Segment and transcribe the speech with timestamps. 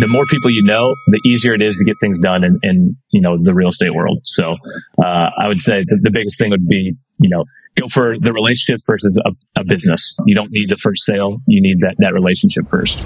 [0.00, 2.96] the more people you know, the easier it is to get things done in, in
[3.10, 4.20] you know, the real estate world.
[4.24, 4.56] So,
[5.02, 7.44] uh, I would say the biggest thing would be, you know,
[7.76, 10.16] go for the relationship versus a, a business.
[10.26, 11.38] You don't need the first sale.
[11.46, 13.02] You need that, that relationship first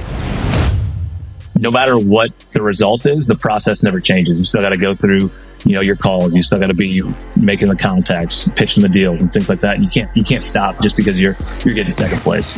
[1.63, 4.39] no matter what the result is, the process never changes.
[4.39, 5.31] You still got to go through,
[5.65, 6.35] you know, your calls.
[6.35, 7.03] You still got to be
[7.37, 9.81] making the contacts, pitching the deals, and things like that.
[9.81, 12.57] You can't you can't stop just because you're you're getting second place.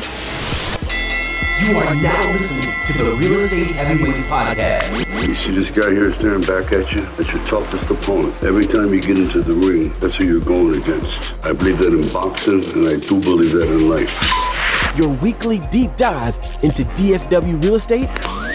[1.63, 5.27] You are now listening to the Real Estate Heavyweights Podcast.
[5.27, 7.03] You see this guy here staring back at you?
[7.17, 8.35] That's your toughest opponent.
[8.43, 11.33] Every time you get into the ring, that's who you're going against.
[11.45, 14.99] I believe that in boxing, and I do believe that in life.
[14.99, 18.09] Your weekly deep dive into DFW real estate,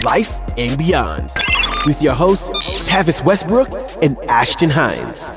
[0.04, 1.30] life, and beyond.
[1.86, 3.70] With your hosts, Tavis Westbrook
[4.02, 5.30] and Ashton Hines.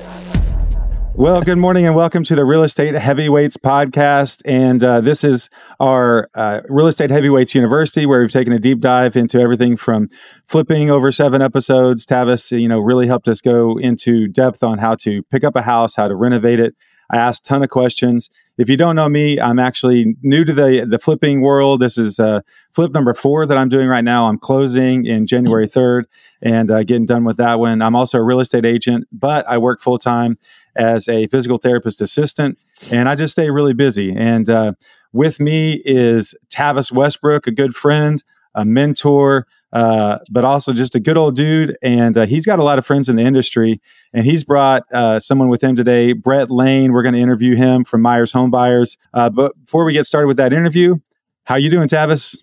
[1.16, 4.41] Well, good morning and welcome to the Real Estate Heavyweights podcast.
[4.45, 5.48] And uh, this is
[5.80, 10.09] our uh, Real Estate Heavyweights University, where we've taken a deep dive into everything from
[10.48, 12.07] flipping over seven episodes.
[12.07, 15.62] Tavis, you know, really helped us go into depth on how to pick up a
[15.62, 16.76] house, how to renovate it.
[17.12, 18.32] I asked a ton of questions.
[18.57, 21.79] If you don't know me, I'm actually new to the the flipping world.
[21.79, 22.41] This is uh,
[22.73, 24.27] flip number four that I'm doing right now.
[24.27, 26.05] I'm closing in January 3rd
[26.41, 27.84] and uh, getting done with that one.
[27.84, 30.38] I'm also a real estate agent, but I work full time
[30.76, 32.57] as a physical therapist assistant,
[32.91, 34.13] and I just stay really busy.
[34.16, 34.74] And uh,
[35.12, 38.24] with me is Tavis Westbrook, a good friend,
[38.55, 41.76] a mentor, uh, but also just a good old dude.
[41.82, 43.82] And uh, he's got a lot of friends in the industry.
[44.13, 46.94] And he's brought uh, someone with him today, Brett Lane.
[46.94, 48.98] We're going to interview him from Myers Home Buyers.
[49.13, 50.98] Uh, but before we get started with that interview,
[51.46, 52.38] how you doing, Tavis?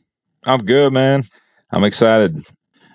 [0.44, 1.24] I'm good, man.
[1.70, 2.44] I'm excited.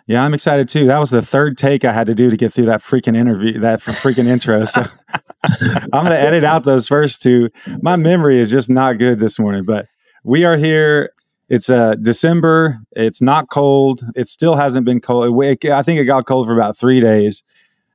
[0.08, 0.86] Yeah, I'm excited too.
[0.86, 3.60] That was the third take I had to do to get through that freaking interview,
[3.62, 4.64] that freaking intro.
[4.66, 4.82] So
[5.44, 7.50] I'm going to edit out those first two.
[7.84, 9.88] My memory is just not good this morning, but
[10.24, 11.12] we are here.
[11.50, 12.80] It's uh, December.
[12.92, 14.04] It's not cold.
[14.16, 15.44] It still hasn't been cold.
[15.44, 17.44] I think it got cold for about three days.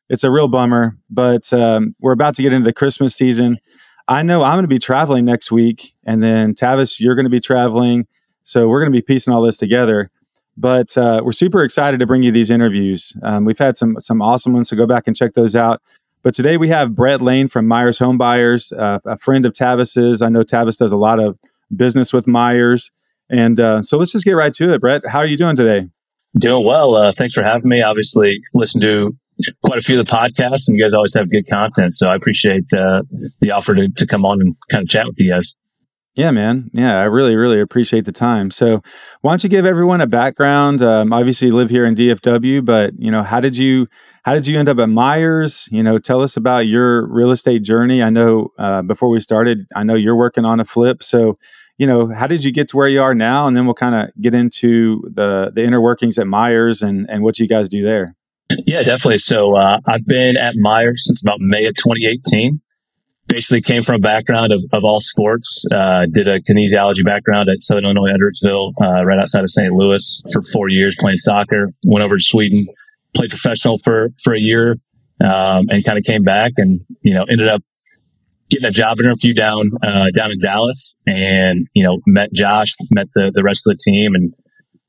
[0.08, 3.58] It's a real bummer, but um, we're about to get into the Christmas season.
[4.08, 7.30] I know I'm going to be traveling next week, and then Tavis, you're going to
[7.30, 8.08] be traveling.
[8.42, 10.08] So we're going to be piecing all this together.
[10.60, 13.14] But uh, we're super excited to bring you these interviews.
[13.22, 15.80] Um, we've had some some awesome ones, so go back and check those out.
[16.22, 20.20] But today we have Brett Lane from Myers Home Buyers, uh, a friend of Tavis's.
[20.20, 21.38] I know Tavis does a lot of
[21.74, 22.90] business with Myers,
[23.30, 24.82] and uh, so let's just get right to it.
[24.82, 25.88] Brett, how are you doing today?
[26.38, 26.94] Doing well.
[26.94, 27.80] Uh, thanks for having me.
[27.80, 29.16] Obviously, listen to
[29.64, 31.94] quite a few of the podcasts, and you guys always have good content.
[31.94, 33.00] So I appreciate uh,
[33.40, 35.54] the offer to, to come on and kind of chat with you guys.
[36.14, 36.70] Yeah, man.
[36.72, 38.50] Yeah, I really, really appreciate the time.
[38.50, 38.82] So,
[39.20, 40.82] why don't you give everyone a background?
[40.82, 43.86] Um, obviously, you live here in DFW, but you know, how did you
[44.24, 45.68] how did you end up at Myers?
[45.70, 48.02] You know, tell us about your real estate journey.
[48.02, 51.02] I know uh, before we started, I know you're working on a flip.
[51.02, 51.38] So,
[51.78, 53.46] you know, how did you get to where you are now?
[53.46, 57.22] And then we'll kind of get into the the inner workings at Myers and and
[57.22, 58.16] what you guys do there.
[58.66, 59.18] Yeah, definitely.
[59.18, 62.60] So, uh, I've been at Myers since about May of 2018
[63.30, 65.64] basically came from a background of, of all sports.
[65.72, 69.72] Uh, did a kinesiology background at Southern Illinois Edwardsville, uh, right outside of St.
[69.72, 71.68] Louis for four years playing soccer.
[71.86, 72.66] Went over to Sweden,
[73.14, 74.72] played professional for, for a year,
[75.24, 77.62] um, and kind of came back and, you know, ended up
[78.50, 83.06] getting a job interview down, uh, down in Dallas and, you know, met Josh, met
[83.14, 84.34] the, the rest of the team and,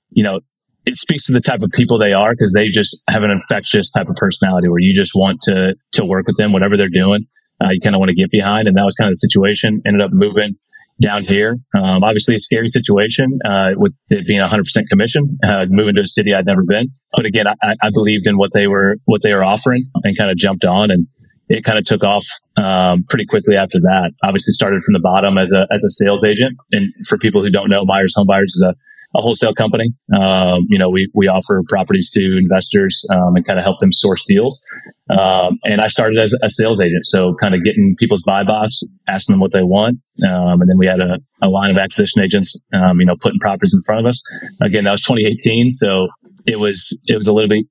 [0.09, 0.39] you know,
[0.83, 3.91] it speaks to the type of people they are because they just have an infectious
[3.91, 7.27] type of personality where you just want to to work with them, whatever they're doing
[7.63, 8.67] uh, you kind of want to get behind.
[8.67, 9.81] And that was kind of the situation.
[9.85, 10.55] Ended up moving
[11.01, 11.57] down here.
[11.75, 16.07] Um, obviously, a scary situation uh, with it being 100% commission, uh, moving to a
[16.07, 16.89] city I'd never been.
[17.15, 20.29] But again, I, I, believed in what they were what they were offering and kind
[20.29, 21.07] of jumped on, and
[21.49, 22.25] it kind of took off
[22.57, 24.11] um, pretty quickly after that.
[24.23, 26.57] Obviously, started from the bottom as a as a sales agent.
[26.71, 28.75] And for people who don't know, Myers Home Buyers is a
[29.15, 29.93] a wholesale company.
[30.13, 33.91] Um, you know, we, we offer properties to investors um, and kind of help them
[33.91, 34.63] source deals.
[35.09, 37.05] Um, and I started as a sales agent.
[37.05, 39.99] So kind of getting people's buy box, asking them what they want.
[40.25, 43.39] Um, and then we had a, a line of acquisition agents, um, you know, putting
[43.39, 44.21] properties in front of us.
[44.61, 45.71] Again, that was 2018.
[45.71, 46.07] So
[46.45, 47.65] it was, it was a little bit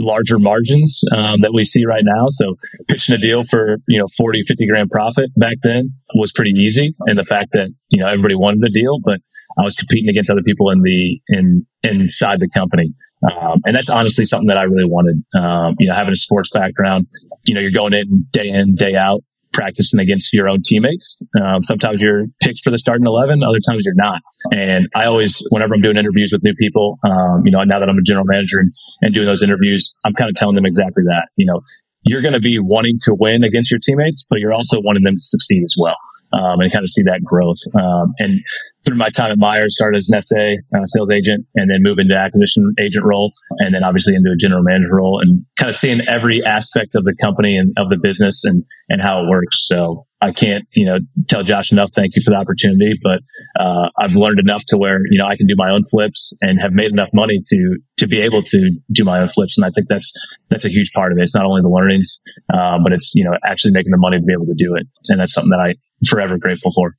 [0.00, 2.26] larger margins um, that we see right now.
[2.30, 2.56] So
[2.88, 6.94] pitching a deal for, you know, 40, 50 grand profit back then was pretty easy.
[7.06, 9.20] And the fact that, you know, everybody wanted the deal, but
[9.58, 12.92] I was competing against other people in the, in, inside the company.
[13.22, 15.22] Um, and that's honestly something that I really wanted.
[15.38, 17.06] Um, you know, having a sports background,
[17.44, 21.18] you know, you're going in day in, day out, practicing against your own teammates.
[21.40, 24.20] Um, sometimes you're picked for the starting 11, other times you're not.
[24.52, 27.88] And I always, whenever I'm doing interviews with new people, um, you know, now that
[27.88, 31.02] I'm a general manager and, and doing those interviews, I'm kind of telling them exactly
[31.04, 31.28] that.
[31.36, 31.60] You know,
[32.02, 35.16] you're going to be wanting to win against your teammates, but you're also wanting them
[35.16, 35.96] to succeed as well.
[36.32, 37.58] Um, and kind of see that growth.
[37.74, 38.40] Um, and
[38.84, 42.00] through my time at Myers, started as an SA uh, sales agent, and then moved
[42.00, 45.76] into acquisition agent role, and then obviously into a general manager role, and kind of
[45.76, 49.66] seeing every aspect of the company and of the business and and how it works.
[49.66, 50.98] So I can't, you know,
[51.28, 51.90] tell Josh enough.
[51.94, 53.20] Thank you for the opportunity, but
[53.58, 56.60] uh, I've learned enough to where you know I can do my own flips and
[56.60, 59.70] have made enough money to to be able to do my own flips, and I
[59.70, 60.12] think that's
[60.50, 61.22] that's a huge part of it.
[61.22, 62.20] It's not only the learnings,
[62.52, 64.86] uh, but it's you know actually making the money to be able to do it,
[65.08, 65.74] and that's something that I
[66.08, 66.96] forever grateful for.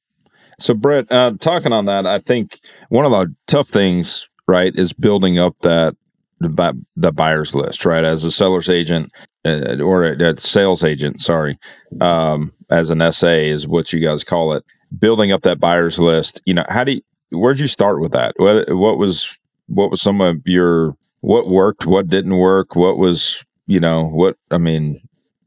[0.59, 2.59] So, Brett, uh, talking on that, I think
[2.89, 5.95] one of the tough things, right, is building up that
[6.39, 8.03] the buyer's list, right?
[8.03, 9.11] As a seller's agent
[9.45, 11.57] uh, or a, a, sales agent, sorry,
[11.99, 14.63] um, as an SA is what you guys call it.
[14.97, 17.01] Building up that buyer's list, you know, how do you,
[17.31, 18.33] where'd you start with that?
[18.37, 19.37] What, what was
[19.67, 24.35] what was some of your what worked, what didn't work, what was you know what
[24.49, 24.99] I mean,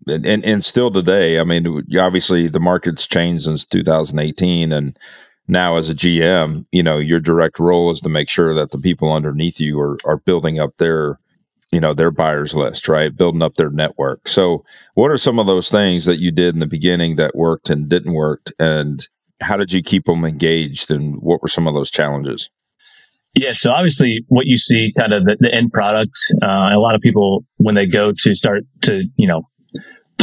[0.06, 4.98] and and, and still today, I mean, obviously the market's changed since 2018, and
[5.46, 8.78] now as a GM, you know, your direct role is to make sure that the
[8.78, 11.18] people underneath you are are building up their
[11.70, 13.14] you know their buyers list right?
[13.14, 14.28] Building up their network.
[14.28, 14.64] So
[14.94, 17.88] what are some of those things that you did in the beginning that worked and
[17.88, 18.52] didn't work?
[18.58, 19.06] And
[19.40, 22.48] how did you keep them engaged and what were some of those challenges?
[23.34, 26.12] Yeah so obviously what you see kind of the, the end product
[26.42, 29.42] uh, a lot of people when they go to start to you know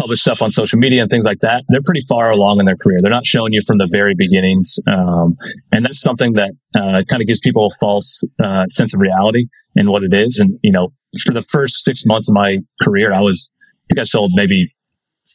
[0.01, 2.75] publish stuff on social media and things like that, they're pretty far along in their
[2.75, 2.99] career.
[3.01, 4.79] They're not showing you from the very beginnings.
[4.87, 5.37] Um,
[5.71, 9.45] and that's something that uh, kind of gives people a false uh, sense of reality
[9.75, 10.39] and what it is.
[10.39, 10.91] And, you know,
[11.23, 14.73] for the first six months of my career, I was, I think I sold maybe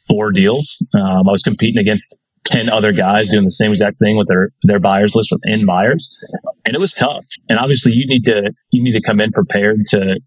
[0.07, 0.83] four deals.
[0.93, 4.49] Um, I was competing against 10 other guys doing the same exact thing with their,
[4.63, 6.25] their buyers list within Myers.
[6.65, 7.25] And it was tough.
[7.47, 10.19] And obviously you need to, you need to come in prepared to,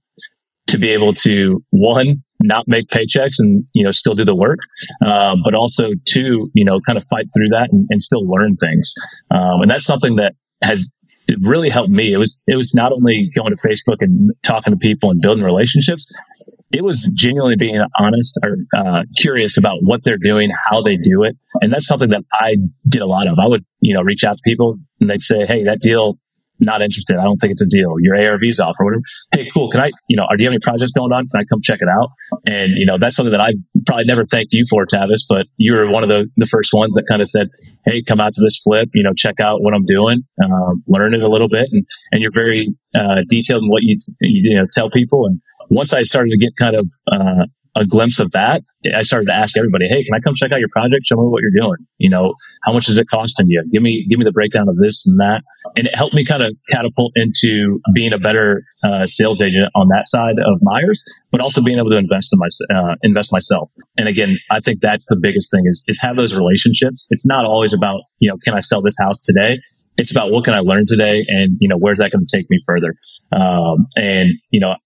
[0.68, 4.58] to be able to one, not make paychecks and you know still do the work
[5.04, 8.56] uh, but also to you know kind of fight through that and, and still learn
[8.56, 8.92] things.
[9.30, 10.90] Um, and that's something that has
[11.42, 12.12] really helped me.
[12.12, 15.44] It was it was not only going to facebook and talking to people and building
[15.44, 16.06] relationships
[16.72, 21.24] it was genuinely being honest or uh, curious about what they're doing how they do
[21.24, 21.36] it.
[21.60, 22.56] And that's something that i
[22.88, 23.38] did a lot of.
[23.38, 26.18] I would you know reach out to people and they'd say hey that deal
[26.60, 27.16] not interested.
[27.16, 27.94] I don't think it's a deal.
[28.00, 29.02] Your ARV's off or whatever.
[29.32, 29.70] Hey, cool.
[29.70, 31.28] Can I, you know, are, do you have any projects going on?
[31.28, 32.10] Can I come check it out?
[32.48, 33.52] And, you know, that's something that I
[33.86, 36.92] probably never thanked you for, Tavis, but you were one of the, the first ones
[36.94, 37.48] that kind of said,
[37.86, 41.14] Hey, come out to this flip, you know, check out what I'm doing, um, learn
[41.14, 41.68] it a little bit.
[41.72, 45.26] And, and you're very, uh, detailed in what you, you, you know, tell people.
[45.26, 45.40] And
[45.70, 48.62] once I started to get kind of, uh, a glimpse of that,
[48.94, 51.04] I started to ask everybody, "Hey, can I come check out your project?
[51.04, 51.76] Show me what you're doing.
[51.98, 52.34] You know,
[52.64, 53.62] how much is it costing you?
[53.72, 55.42] Give me give me the breakdown of this and that."
[55.76, 59.88] And it helped me kind of catapult into being a better uh, sales agent on
[59.88, 63.70] that side of Myers, but also being able to invest in my uh, invest myself.
[63.96, 67.06] And again, I think that's the biggest thing is is have those relationships.
[67.10, 69.58] It's not always about you know, can I sell this house today?
[69.96, 72.48] It's about what can I learn today, and you know, where's that going to take
[72.48, 72.94] me further?
[73.32, 74.76] Um, and you know,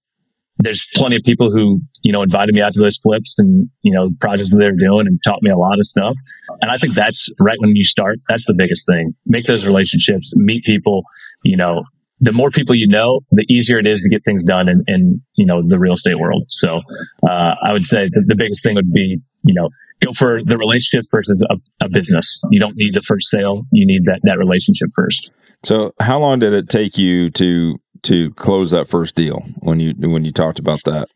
[0.59, 3.93] there's plenty of people who, you know, invited me out to those flips and, you
[3.93, 6.17] know, projects that they're doing and taught me a lot of stuff.
[6.63, 8.21] And I think that's right when you start.
[8.29, 9.15] That's the biggest thing.
[9.27, 11.03] Make those relationships, meet people,
[11.43, 11.83] you know,
[12.21, 15.23] the more people you know, the easier it is to get things done in, in
[15.35, 16.45] you know, the real estate world.
[16.49, 16.81] So,
[17.29, 19.69] uh, I would say the biggest thing would be, you know,
[20.03, 22.41] go for the relationship versus a, a business.
[22.51, 23.63] You don't need the first sale.
[23.73, 25.31] You need that, that relationship first.
[25.65, 29.95] So how long did it take you to to close that first deal when you
[29.99, 31.09] when you talked about that?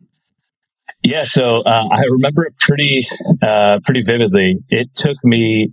[1.02, 3.06] Yeah, so uh, I remember it pretty
[3.42, 4.56] uh, pretty vividly.
[4.68, 5.72] It took me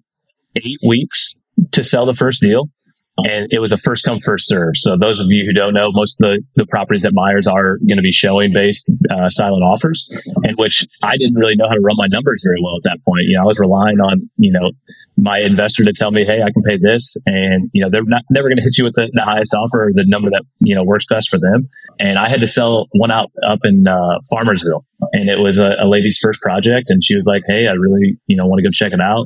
[0.55, 1.33] eight weeks
[1.71, 2.69] to sell the first deal
[3.17, 4.73] and it was a first come first serve.
[4.75, 7.77] So those of you who don't know, most of the, the properties that Myers are
[7.77, 10.09] going to be showing based uh, silent offers,
[10.43, 12.99] in which I didn't really know how to run my numbers very well at that
[13.05, 13.23] point.
[13.27, 14.71] You know, I was relying on you know
[15.17, 18.23] my investor to tell me, hey, I can pay this, and you know they're not
[18.29, 20.75] never going to hit you with the, the, highest offer or the number that you
[20.75, 21.69] know works best for them.
[21.99, 25.75] And I had to sell one out up in uh, Farmersville, and it was a,
[25.79, 28.63] a lady's first project, and she was like, hey, I really you know want to
[28.63, 29.25] go check it out.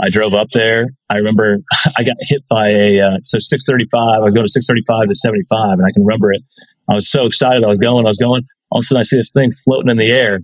[0.00, 0.86] I drove up there.
[1.08, 1.58] I remember
[1.96, 5.78] I got hit by a, uh, so 635, I was going to 635 to 75
[5.78, 6.42] and I can remember it.
[6.88, 7.64] I was so excited.
[7.64, 8.42] I was going, I was going.
[8.70, 10.40] All of a sudden I see this thing floating in the air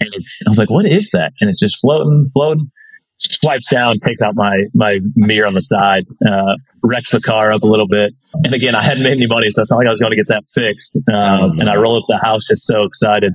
[0.00, 0.10] and
[0.46, 1.32] I was like, what is that?
[1.40, 2.70] And it's just floating, floating,
[3.18, 7.62] swipes down, takes out my, my mirror on the side, uh, wrecks the car up
[7.62, 8.14] a little bit.
[8.44, 10.16] And again, I hadn't made any money, so it's not like I was going to
[10.16, 11.00] get that fixed.
[11.12, 13.32] Um, and I roll up the house just so excited.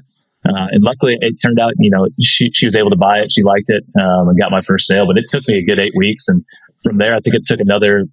[0.47, 3.31] Uh, and luckily, it turned out, you know, she, she was able to buy it.
[3.31, 5.05] She liked it um, and got my first sale.
[5.05, 6.27] But it took me a good eight weeks.
[6.27, 6.43] And
[6.83, 8.05] from there, I think it took another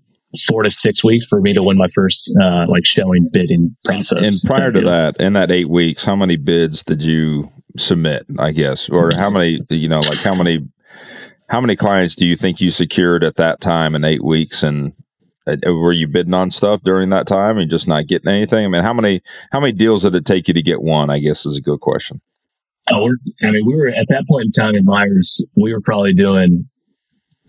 [0.49, 4.23] four to six weeks for me to win my first uh, like showing bidding process.
[4.23, 8.27] And prior to that, in that eight weeks, how many bids did you submit?
[8.39, 9.61] I guess, or how many?
[9.71, 10.61] You know, like how many
[11.49, 14.63] how many clients do you think you secured at that time in eight weeks?
[14.63, 14.93] And
[15.47, 18.65] Uh, were you bidding on stuff during that time and just not getting anything?
[18.65, 19.23] I mean, how many
[19.53, 21.11] how many deals did it take you to get one?
[21.11, 22.21] I guess is a good question.
[22.91, 23.11] Oh,
[23.43, 26.69] I mean, we were at that point in time in Myers, we were probably doing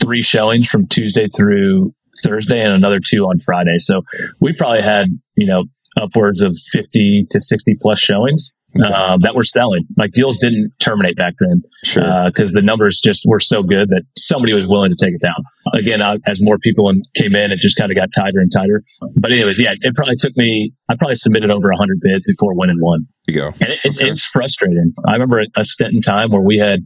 [0.01, 3.77] three showings from Tuesday through Thursday and another two on Friday.
[3.79, 4.03] So
[4.39, 5.65] we probably had, you know,
[5.97, 8.93] upwards of 50 to 60 plus showings okay.
[8.93, 9.85] uh, that were selling.
[9.97, 12.03] Like deals didn't terminate back then because sure.
[12.03, 15.43] uh, the numbers just were so good that somebody was willing to take it down.
[15.73, 18.51] Again, uh, as more people in, came in, it just kind of got tighter and
[18.51, 18.83] tighter.
[19.15, 22.79] But anyways, yeah, it probably took me, I probably submitted over 100 bids before winning
[22.79, 23.07] one.
[23.27, 23.47] You go.
[23.47, 24.01] And it, okay.
[24.01, 24.93] it, it's frustrating.
[25.07, 26.81] I remember a stint in time where we had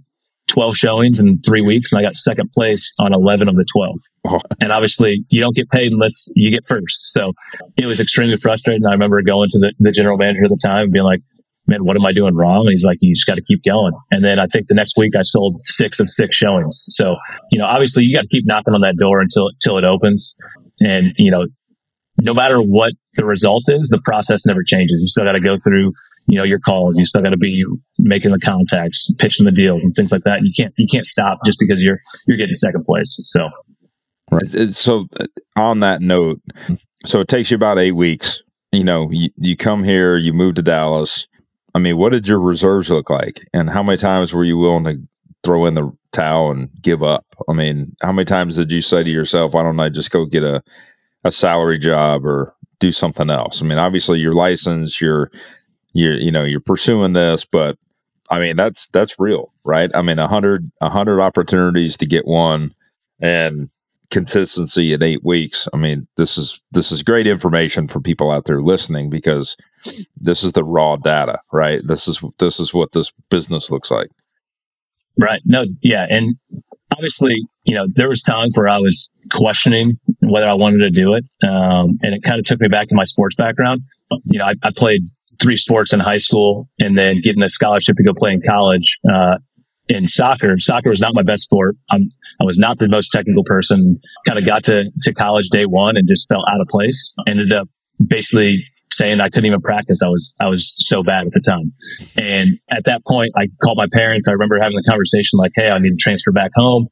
[0.50, 3.96] 12 showings in three weeks and I got second place on 11 of the 12.
[4.26, 4.40] Oh.
[4.60, 7.14] And obviously you don't get paid unless you get first.
[7.14, 7.34] So
[7.78, 8.86] it was extremely frustrating.
[8.86, 11.22] I remember going to the, the general manager at the time and being like,
[11.70, 12.62] man, what am I doing wrong?
[12.66, 13.94] And he's like, you just got to keep going.
[14.12, 16.84] And then I think the next week I sold six of six showings.
[16.90, 17.16] So,
[17.52, 20.36] you know, obviously you got to keep knocking on that door until, until it opens.
[20.80, 21.46] And, you know,
[22.22, 25.00] no matter what the result is, the process never changes.
[25.02, 25.94] You still got to go through,
[26.28, 26.98] you know, your calls.
[26.98, 27.64] You still got to be
[27.98, 30.40] making the contacts, pitching the deals and things like that.
[30.42, 33.20] You can't, you can't stop just because you're, you're getting second place.
[33.26, 33.50] So,
[34.32, 34.48] right.
[34.48, 36.42] So uh, on that note,
[37.06, 38.42] so it takes you about eight weeks.
[38.72, 41.26] You know, you, you come here, you move to Dallas,
[41.76, 43.42] I mean, what did your reserves look like?
[43.54, 45.00] And how many times were you willing to
[45.44, 47.26] throw in the towel and give up?
[47.48, 50.26] I mean, how many times did you say to yourself, why don't I just go
[50.26, 50.64] get a,
[51.24, 53.62] a salary job or do something else?
[53.62, 55.32] I mean, obviously you're licensed, you're,
[55.94, 57.78] you're, you know, you're pursuing this, but
[58.30, 59.90] I mean, that's, that's real, right?
[59.94, 62.74] I mean, a hundred, a hundred opportunities to get one
[63.20, 63.70] and
[64.12, 65.68] consistency in eight weeks.
[65.74, 69.56] I mean, this is this is great information for people out there listening because
[70.18, 71.82] this is the raw data, right?
[71.86, 74.10] This is this is what this business looks like.
[75.18, 75.42] Right.
[75.46, 76.36] No, yeah, and
[76.96, 81.14] obviously, you know, there was times where I was questioning whether I wanted to do
[81.14, 83.82] it, um, and it kind of took me back to my sports background.
[84.26, 85.02] You know, I, I, played
[85.40, 88.98] three sports in high school, and then getting a scholarship to go play in college.
[89.12, 89.38] Uh,
[89.88, 91.76] in soccer, soccer was not my best sport.
[91.92, 92.10] I'm,
[92.42, 94.00] I was not the most technical person.
[94.26, 97.14] Kind of got to, to college day one and just felt out of place.
[97.28, 97.68] Ended up
[98.06, 100.02] basically saying I couldn't even practice.
[100.04, 101.74] I was, I was so bad at the time.
[102.18, 104.28] And at that point, I called my parents.
[104.28, 106.88] I remember having the conversation like, Hey, I need to transfer back home.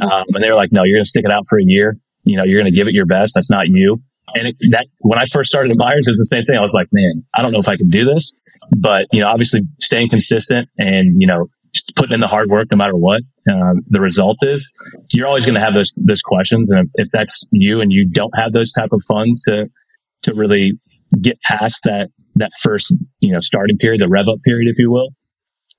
[0.00, 1.96] Um, and they were like, no, you're going to stick it out for a year.
[2.24, 3.34] You know, you're going to give it your best.
[3.34, 4.02] That's not you.
[4.34, 6.56] And it, that when I first started at Myers, it was the same thing.
[6.56, 8.32] I was like, man, I don't know if I can do this,
[8.76, 11.46] but you know, obviously staying consistent and you know,
[11.96, 14.66] putting in the hard work no matter what uh, the result is,
[15.12, 16.70] you're always going to have those those questions.
[16.70, 19.68] And if, if, that's you and you don't have those type of funds to
[20.22, 20.72] to really
[21.20, 24.90] get past that that first you know starting period, the rev up period, if you
[24.90, 25.10] will,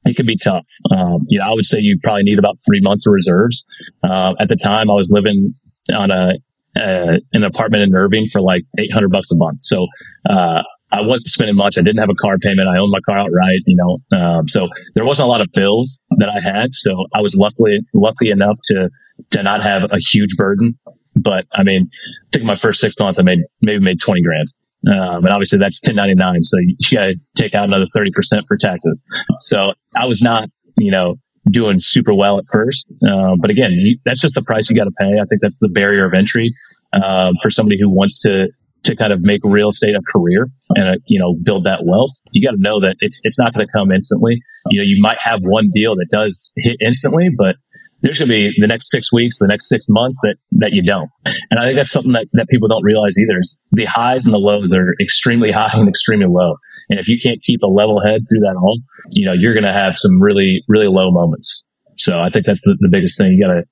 [0.06, 0.66] it can be tough.
[0.92, 3.66] Um, you know, I would say you probably need about three months of reserves.
[4.04, 5.56] Uh, at the time, I was living
[5.94, 6.34] on a
[6.80, 9.62] uh, an apartment in Irving for like 800 bucks a month.
[9.62, 9.88] So,
[10.30, 10.62] uh,
[10.92, 11.77] I wasn't spending much.
[11.77, 12.70] I didn't have a car payment.
[12.70, 14.18] I owned my car outright, you know.
[14.18, 16.70] Um, so there wasn't a lot of bills that I had.
[16.74, 18.89] So I was luckily lucky enough to
[19.32, 20.77] to not have a huge burden.
[21.15, 24.50] But I mean, I think my first six months I made maybe made twenty grand.
[24.88, 26.44] Um, and obviously that's 1099.
[26.44, 29.01] So you, you got to take out another 30% for taxes.
[29.39, 31.15] So I was not, you know,
[31.50, 32.86] doing super well at first.
[33.04, 35.13] Uh, but again, you, that's just the price you got to pay.
[35.20, 36.54] I think that's the barrier of entry
[36.94, 38.48] um, for somebody who wants to
[38.86, 42.12] to kind of make real estate a career and uh, you know build that wealth
[42.36, 44.42] you got to know that it's it's not going to come instantly.
[44.70, 47.56] You know you might have one deal that does hit instantly but
[48.01, 50.84] there's going to be the next six weeks the next six months that that you
[50.84, 51.10] don't.
[51.25, 54.34] And i think that's something that, that people don't realize either is the highs and
[54.34, 56.58] the lows are extremely high and extremely low.
[56.89, 58.80] And if you can't keep a level head through that all
[59.13, 61.63] you know you're going to have some really really low moments.
[61.98, 63.32] So i think that's the, the biggest thing.
[63.32, 63.63] You got to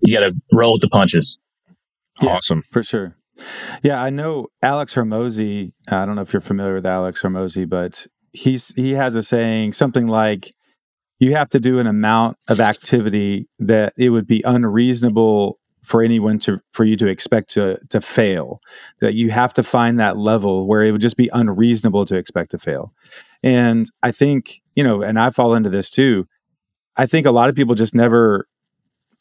[0.00, 1.38] you got to roll with the punches.
[2.20, 2.62] Awesome.
[2.70, 3.16] for sure
[3.82, 5.72] yeah, I know Alex Hormozi.
[5.90, 9.22] Uh, I don't know if you're familiar with Alex Hormozi, but he's he has a
[9.22, 10.54] saying something like
[11.18, 16.38] you have to do an amount of activity that it would be unreasonable for anyone
[16.40, 18.60] to for you to expect to to fail
[19.00, 22.50] that you have to find that level where it would just be unreasonable to expect
[22.50, 22.92] to fail
[23.42, 26.26] and i think you know and i fall into this too
[26.96, 28.48] i think a lot of people just never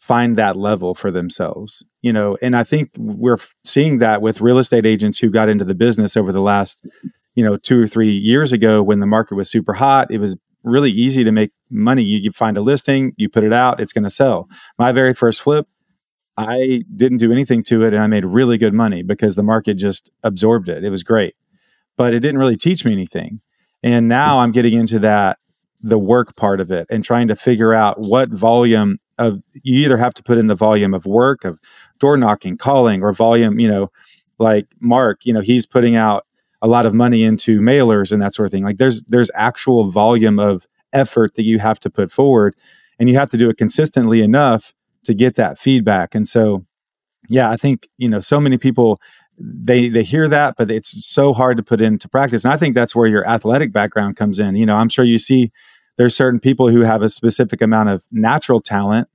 [0.03, 2.38] find that level for themselves you know?
[2.41, 6.17] And i think we're seeing that with real estate agents who got into the business
[6.17, 6.86] over the last
[7.36, 10.36] you know 2 or 3 years ago when the market was super hot it was
[10.63, 12.03] really easy to make money.
[12.03, 14.50] You, you find a listing you put it out it's going to sell.
[14.77, 15.67] My very first flip
[16.36, 19.75] i didn't do anything to it and i made really good money because the market
[19.75, 20.83] just absorbed it.
[20.83, 21.36] It was great.
[21.95, 23.39] But it didn't really teach me anything.
[23.81, 25.39] And now i'm getting into that
[25.81, 29.98] the work part of it and trying to figure out what volume of you either
[29.98, 31.60] have to put in the volume of work of
[32.00, 33.89] door knocking, calling, or volume, you know,
[34.39, 36.25] like Mark, you know, he's putting out
[36.62, 38.63] a lot of money into mailers and that sort of thing.
[38.63, 42.55] Like there's there's actual volume of effort that you have to put forward
[43.00, 46.15] and you have to do it consistently enough to get that feedback.
[46.15, 46.65] And so
[47.29, 49.00] yeah, I think, you know, so many people
[49.38, 52.46] they they hear that but it's so hard to put into practice.
[52.46, 54.55] And I think that's where your athletic background comes in.
[54.55, 55.51] You know, I'm sure you see
[55.97, 59.07] there's certain people who have a specific amount of natural talent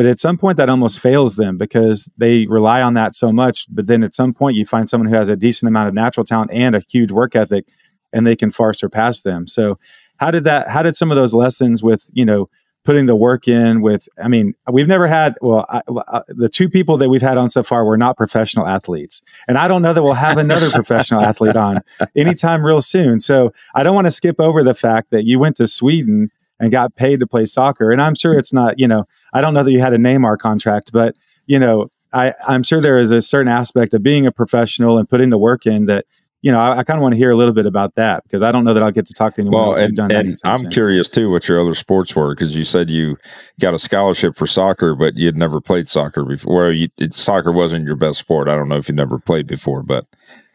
[0.00, 3.66] but at some point that almost fails them because they rely on that so much.
[3.68, 6.24] But then at some point you find someone who has a decent amount of natural
[6.24, 7.66] talent and a huge work ethic
[8.10, 9.46] and they can far surpass them.
[9.46, 9.78] So
[10.16, 12.48] how did that how did some of those lessons with you know
[12.84, 16.48] putting the work in with i mean we've never had well I, I, uh, the
[16.48, 19.22] two people that we've had on so far were not professional athletes.
[19.48, 21.80] And i don't know that we'll have another professional athlete on
[22.16, 23.20] anytime real soon.
[23.20, 26.70] So i don't want to skip over the fact that you went to sweden and
[26.70, 27.90] got paid to play soccer.
[27.90, 30.38] And i'm sure it's not you know i don't know that you had a neymar
[30.38, 31.14] contract but
[31.46, 35.08] you know I, i'm sure there is a certain aspect of being a professional and
[35.08, 36.06] putting the work in that
[36.42, 38.42] you know, I, I kind of want to hear a little bit about that because
[38.42, 40.38] I don't know that I'll get to talk to anyone well, else and, done and
[40.44, 43.18] I'm curious too what your other sports were because you said you
[43.60, 46.56] got a scholarship for soccer, but you had never played soccer before.
[46.56, 48.48] Well, you, it, soccer wasn't your best sport.
[48.48, 50.06] I don't know if you never played before, but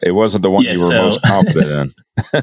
[0.02, 1.94] it wasn't the one yeah, you were so, most confident in.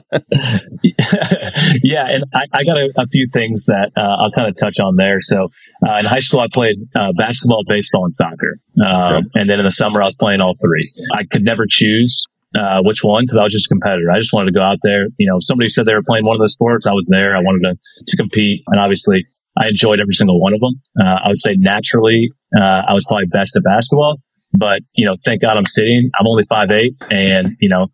[1.84, 4.80] yeah, and I, I got a, a, few things that uh, I'll kind of touch
[4.80, 5.20] on there.
[5.20, 5.50] So,
[5.88, 9.26] uh, in high school, I played uh, basketball, baseball, and soccer, um, okay.
[9.36, 10.92] and then in the summer, I was playing all three.
[11.14, 14.12] I could never choose uh, which one because I was just a competitor.
[14.12, 15.08] I just wanted to go out there.
[15.18, 16.86] You know, somebody said they were playing one of those sports.
[16.86, 17.36] I was there.
[17.36, 18.64] I wanted to, to compete.
[18.68, 19.26] And obviously,
[19.60, 20.82] I enjoyed every single one of them.
[21.00, 24.18] Uh, I would say naturally, uh, I was probably best at basketball.
[24.56, 26.12] But, you know, thank God I'm sitting.
[26.20, 27.88] I'm only five eight, And, you know,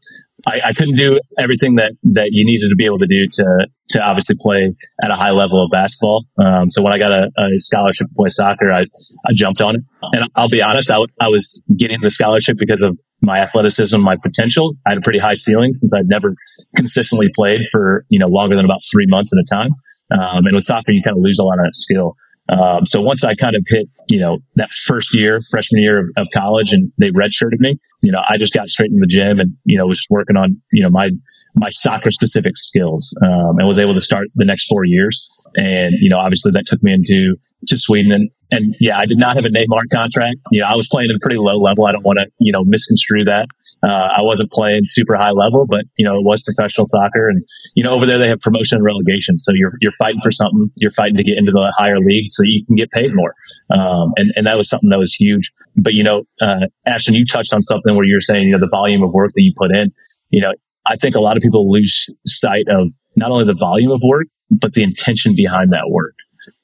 [0.48, 3.67] I, I, couldn't do everything that, that you needed to be able to do to,
[3.89, 6.25] to obviously play at a high level of basketball.
[6.38, 9.75] Um, so when I got a, a, scholarship to play soccer, I, I jumped on
[9.75, 9.81] it.
[10.13, 14.00] And I'll be honest, I, w- I was getting the scholarship because of my athleticism,
[14.00, 14.75] my potential.
[14.86, 16.36] I had a pretty high ceiling since I'd never
[16.75, 19.72] consistently played for, you know, longer than about three months at a time.
[20.12, 22.15] Um, and with soccer, you kind of lose a lot of skill.
[22.50, 26.10] Um, so once I kind of hit, you know, that first year, freshman year of,
[26.17, 29.39] of, college and they redshirted me, you know, I just got straight in the gym
[29.39, 31.12] and, you know, was just working on, you know, my,
[31.56, 35.30] my soccer specific skills, um, and was able to start the next four years.
[35.56, 37.36] And, you know, obviously that took me into
[37.67, 40.38] to Sweden and, and yeah, I did not have a Neymar contract.
[40.52, 41.86] You know, I was playing at a pretty low level.
[41.86, 43.47] I don't want to, you know, misconstrue that.
[43.82, 47.30] Uh, I wasn't playing super high level, but you know, it was professional soccer.
[47.30, 47.44] And,
[47.76, 49.38] you know, over there they have promotion and relegation.
[49.38, 50.70] So you're, you're fighting for something.
[50.78, 53.34] You're fighting to get into the higher league so you can get paid more.
[53.70, 55.50] Um, and, and that was something that was huge.
[55.78, 58.70] But, you know, uh, Ashton, you touched on something where you're saying, you know, the
[58.70, 59.94] volume of work that you put in,
[60.30, 60.54] you know,
[60.86, 64.28] I think a lot of people lose sight of not only the volume of work,
[64.52, 66.15] but the intention behind that work.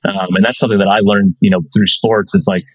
[0.03, 2.35] Um, and that's something that I learned, you know, through sports.
[2.35, 2.65] It's like,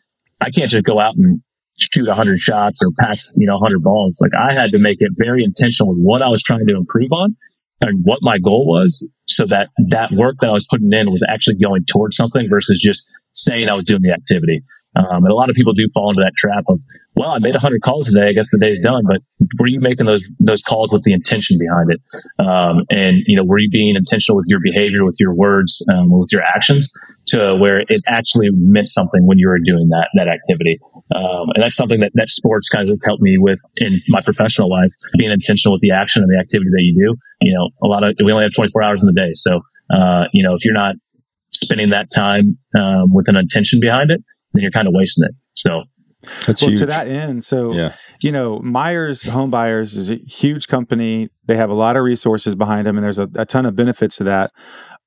[0.40, 1.42] I can't just go out and
[1.80, 4.18] shoot 100 shots or pass, you know, 100 balls.
[4.20, 7.12] Like I had to make it very intentional with what I was trying to improve
[7.12, 7.36] on
[7.80, 11.24] and what my goal was so that that work that I was putting in was
[11.28, 14.62] actually going towards something versus just saying I was doing the activity.
[14.96, 16.80] Um, and a lot of people do fall into that trap of,
[17.14, 18.28] well, I made 100 calls today.
[18.28, 19.04] I guess the day's done.
[19.06, 19.20] But
[19.58, 22.00] were you making those those calls with the intention behind it?
[22.38, 26.10] Um, and you know, were you being intentional with your behavior, with your words, um,
[26.10, 26.92] with your actions,
[27.28, 30.78] to where it actually meant something when you were doing that that activity?
[31.14, 34.70] Um, and that's something that that sports kind of helped me with in my professional
[34.70, 37.16] life, being intentional with the action and the activity that you do.
[37.42, 39.60] You know, a lot of we only have 24 hours in the day, so
[39.92, 40.94] uh, you know, if you're not
[41.52, 45.34] spending that time um, with an intention behind it, then you're kind of wasting it.
[45.54, 45.84] So
[46.46, 46.80] that's well, huge.
[46.80, 47.94] to that end, so yeah.
[48.22, 51.30] you know, Myers Home Buyers is a huge company.
[51.46, 54.16] They have a lot of resources behind them, and there's a, a ton of benefits
[54.16, 54.52] to that.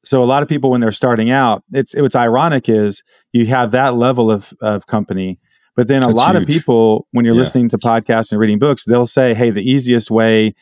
[0.03, 3.71] So a lot of people, when they're starting out, it's what's ironic is you have
[3.71, 5.39] that level of of company,
[5.75, 6.41] but then a That's lot huge.
[6.41, 7.41] of people, when you're yeah.
[7.41, 10.56] listening to podcasts and reading books, they'll say, "Hey, the easiest way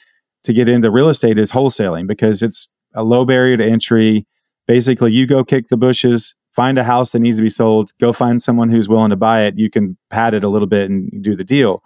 [0.43, 4.25] to get into real estate is wholesaling because it's a low barrier to entry.
[4.67, 8.11] Basically, you go kick the bushes, find a house that needs to be sold, go
[8.11, 9.57] find someone who's willing to buy it.
[9.57, 11.83] You can pad it a little bit and do the deal.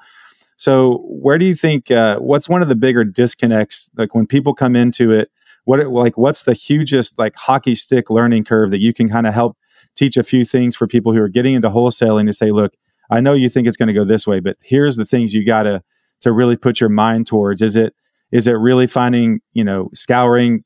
[0.58, 1.92] So, where do you think?
[1.92, 3.90] Uh, what's one of the bigger disconnects?
[3.98, 5.30] Like when people come into it,
[5.66, 9.34] what like what's the hugest like hockey stick learning curve that you can kind of
[9.34, 9.58] help
[9.96, 12.74] teach a few things for people who are getting into wholesaling to say, look,
[13.10, 15.46] I know you think it's going to go this way, but here's the things you
[15.46, 15.84] got to
[16.22, 17.62] to really put your mind towards.
[17.62, 17.94] Is it
[18.32, 20.64] is it really finding you know scouring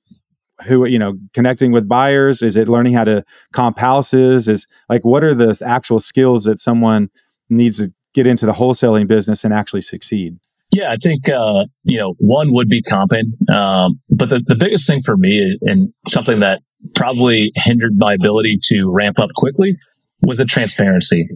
[0.65, 5.03] who you know connecting with buyers is it learning how to comp houses is like
[5.05, 7.09] what are the actual skills that someone
[7.49, 10.37] needs to get into the wholesaling business and actually succeed
[10.71, 14.85] yeah i think uh, you know one would be comping um, but the, the biggest
[14.85, 16.61] thing for me and something that
[16.95, 19.77] probably hindered my ability to ramp up quickly
[20.21, 21.29] was the transparency.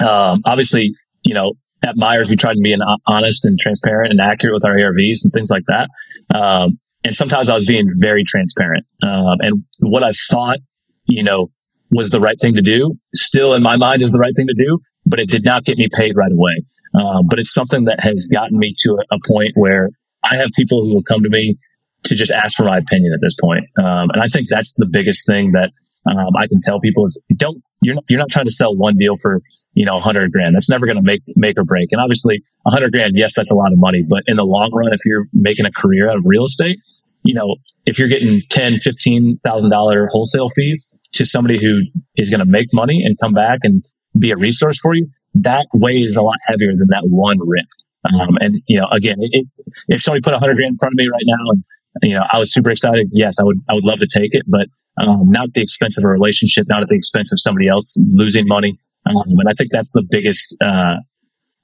[0.00, 4.20] Um, obviously, you know, at Myers, we tried to be an honest and transparent and
[4.20, 5.88] accurate with our ARVs and things like that.
[6.36, 8.86] Um, and sometimes I was being very transparent.
[9.02, 10.58] Um, and what I thought,
[11.06, 11.50] you know,
[11.90, 14.54] was the right thing to do, still in my mind is the right thing to
[14.54, 16.64] do, but it did not get me paid right away.
[16.94, 19.90] Um, but it's something that has gotten me to a, a, point where
[20.22, 21.58] I have people who will come to me
[22.04, 23.64] to just ask for my opinion at this point.
[23.78, 25.70] Um, and I think that's the biggest thing that
[26.06, 28.96] um, I can tell people is don't you're not, you're not trying to sell one
[28.96, 29.40] deal for
[29.74, 30.54] you know, 100 grand.
[30.54, 31.90] That's never going to make, make or break.
[31.92, 34.92] And obviously 100 grand, yes, that's a lot of money, but in the long run,
[34.92, 36.78] if you're making a career out of real estate,
[37.22, 37.56] you know,
[37.86, 41.80] if you're getting 10, $15,000 wholesale fees to somebody who
[42.16, 43.84] is going to make money and come back and
[44.18, 47.66] be a resource for you, that weighs a lot heavier than that one rip.
[48.04, 49.46] Um, and, you know, again, it,
[49.88, 51.64] if somebody put 100 grand in front of me right now and,
[52.02, 53.08] you know, I was super excited.
[53.12, 54.66] Yes, I would, I would love to take it, but
[54.98, 57.94] um, not at the expense of a relationship, not at the expense of somebody else
[57.96, 58.78] losing money.
[59.06, 60.96] Um, and I think that's the biggest, uh,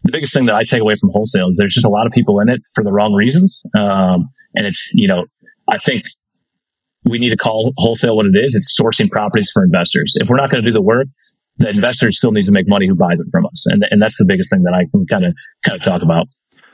[0.03, 2.13] the biggest thing that I take away from wholesale is there's just a lot of
[2.13, 3.63] people in it for the wrong reasons.
[3.77, 5.27] Um, and it's, you know,
[5.71, 6.05] I think
[7.05, 8.55] we need to call wholesale what it is.
[8.55, 10.15] It's sourcing properties for investors.
[10.17, 11.07] If we're not going to do the work,
[11.57, 13.65] the investor still needs to make money who buys it from us.
[13.67, 16.27] And, and that's the biggest thing that I can kind of, kind of talk about.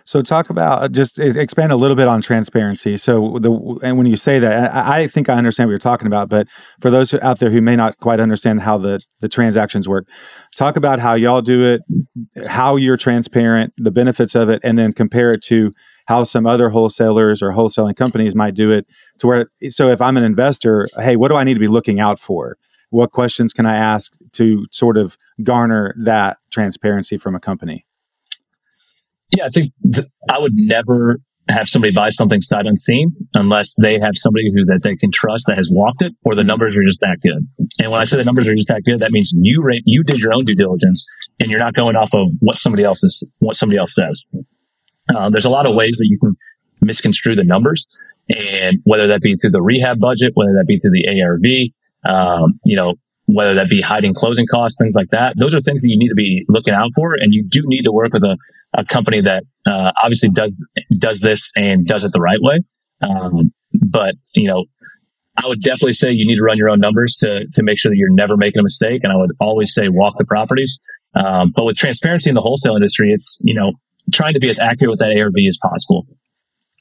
[0.06, 2.96] So talk about uh, just expand a little bit on transparency.
[2.96, 3.50] So the
[3.82, 6.28] and when you say that, I, think I understand what you're talking about.
[6.28, 6.46] But
[6.80, 10.08] for those out there who may not quite understand how the the transactions work,
[10.56, 11.82] talk about how y'all do it,
[12.46, 15.74] how you're transparent, the benefits of it, and then compare it to
[16.06, 18.86] how some other wholesalers or wholesaling companies might do it.
[19.18, 21.98] To where so if I'm an investor, hey, what do I need to be looking
[21.98, 22.58] out for?
[22.90, 27.85] What questions can I ask to sort of garner that transparency from a company?
[29.30, 33.98] Yeah, I think th- I would never have somebody buy something sight unseen unless they
[34.00, 36.82] have somebody who that they can trust that has walked it or the numbers are
[36.82, 37.46] just that good.
[37.78, 40.02] And when I say the numbers are just that good, that means you ra- you
[40.02, 41.06] did your own due diligence
[41.38, 44.24] and you're not going off of what somebody else is what somebody else says.
[45.14, 46.36] Um, there's a lot of ways that you can
[46.80, 47.86] misconstrue the numbers,
[48.28, 51.70] and whether that be through the rehab budget, whether that be through the ARV,
[52.12, 52.94] um, you know,
[53.26, 55.34] whether that be hiding closing costs, things like that.
[55.38, 57.82] Those are things that you need to be looking out for, and you do need
[57.82, 58.36] to work with a
[58.74, 60.62] a company that uh, obviously does
[60.96, 62.60] does this and does it the right way.
[63.02, 64.64] Um, but you know,
[65.36, 67.90] I would definitely say you need to run your own numbers to to make sure
[67.90, 69.00] that you're never making a mistake.
[69.02, 70.78] And I would always say walk the properties.
[71.14, 73.72] Um, but with transparency in the wholesale industry, it's you know
[74.12, 76.06] trying to be as accurate with that ARV as possible.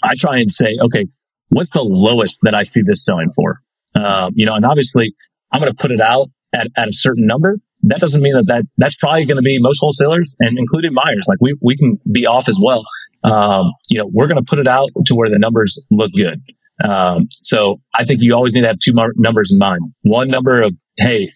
[0.03, 1.07] I try and say, okay,
[1.49, 3.61] what's the lowest that I see this selling for?
[3.95, 5.15] Um, you know, and obviously
[5.51, 8.47] I'm going to put it out at, at a certain number, that doesn't mean that,
[8.47, 11.25] that that's probably going to be most wholesalers and including Myers.
[11.27, 12.83] Like we, we can be off as well.
[13.23, 16.41] Um, you know, we're going to put it out to where the numbers look good.
[16.83, 19.93] Um, so I think you always need to have two mar- numbers in mind.
[20.01, 21.31] One number of, Hey,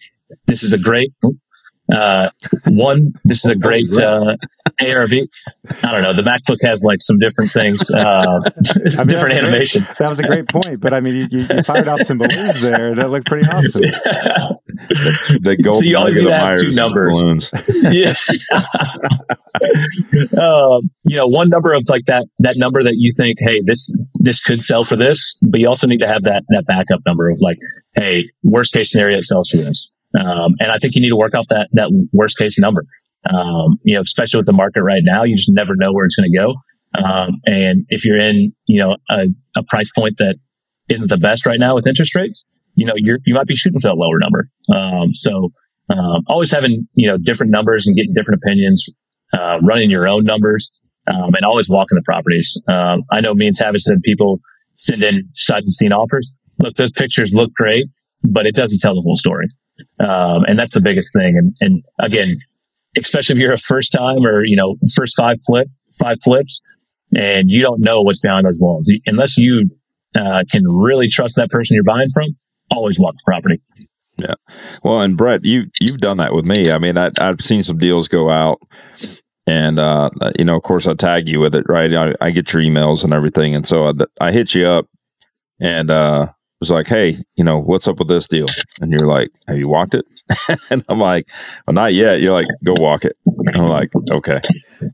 [0.46, 1.12] this is a great,
[1.92, 2.30] uh,
[2.68, 4.36] one, this is a great uh,
[4.80, 5.12] ARV.
[5.82, 6.12] I don't know.
[6.14, 9.84] The MacBook has like some different things, uh, I mean, different animation.
[9.98, 12.94] that was a great point, but I mean, you, you, fired off some balloons there
[12.94, 13.82] that looked pretty awesome.
[14.88, 17.50] the gold so you always need to have two numbers.
[17.90, 18.14] yeah.
[20.40, 23.94] Um, you know, one number of like that that number that you think, hey, this
[24.14, 27.28] this could sell for this, but you also need to have that that backup number
[27.28, 27.58] of like,
[27.94, 29.90] hey, worst case scenario, it sells for this.
[30.18, 32.84] Um, and I think you need to work off that that worst case number.
[33.28, 36.16] Um, you know, especially with the market right now, you just never know where it's
[36.16, 36.54] going to go.
[36.98, 40.36] Um, and if you're in, you know, a, a, price point that
[40.88, 43.80] isn't the best right now with interest rates, you know, you're, you might be shooting
[43.80, 44.48] for that lower number.
[44.74, 45.52] Um, so,
[45.90, 48.88] um, always having, you know, different numbers and getting different opinions,
[49.32, 50.70] uh, running your own numbers,
[51.08, 52.60] um, and always walking the properties.
[52.68, 54.40] Um, I know me and Tavis said people
[54.76, 56.32] send in sight unseen offers.
[56.58, 57.86] Look, those pictures look great,
[58.22, 59.48] but it doesn't tell the whole story.
[59.98, 61.36] Um, and that's the biggest thing.
[61.36, 62.38] And, and again,
[62.96, 66.60] especially if you're a first time or, you know, first five flip, five flips
[67.14, 68.92] and you don't know what's behind those walls.
[69.06, 69.70] Unless you,
[70.14, 72.36] uh, can really trust that person you're buying from,
[72.70, 73.60] always want the property.
[74.16, 74.34] Yeah.
[74.84, 76.70] Well, and Brett, you, you've done that with me.
[76.70, 78.60] I mean, I, I've seen some deals go out
[79.46, 81.92] and, uh, you know, of course I tag you with it, right?
[81.94, 83.54] I, I get your emails and everything.
[83.54, 84.88] And so I, I hit you up
[85.58, 88.46] and, uh, was like, Hey, you know, what's up with this deal?
[88.80, 90.04] And you're like, Have you walked it?
[90.70, 91.26] and I'm like,
[91.66, 92.20] Well, not yet.
[92.20, 93.16] You're like, Go walk it.
[93.26, 94.40] And I'm like, Okay.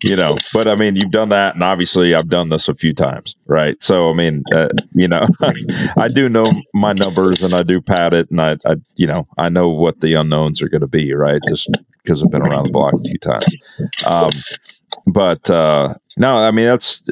[0.02, 1.54] You know, but I mean, you've done that.
[1.54, 3.36] And obviously, I've done this a few times.
[3.46, 3.80] Right.
[3.82, 5.26] So, I mean, uh, you know,
[5.96, 8.30] I do know my numbers and I do pad it.
[8.30, 11.12] And I, I you know, I know what the unknowns are going to be.
[11.12, 11.40] Right.
[11.48, 11.68] Just
[12.02, 13.56] because I've been around the block a few times.
[14.04, 14.30] Um,
[15.06, 17.02] but uh, no, I mean, that's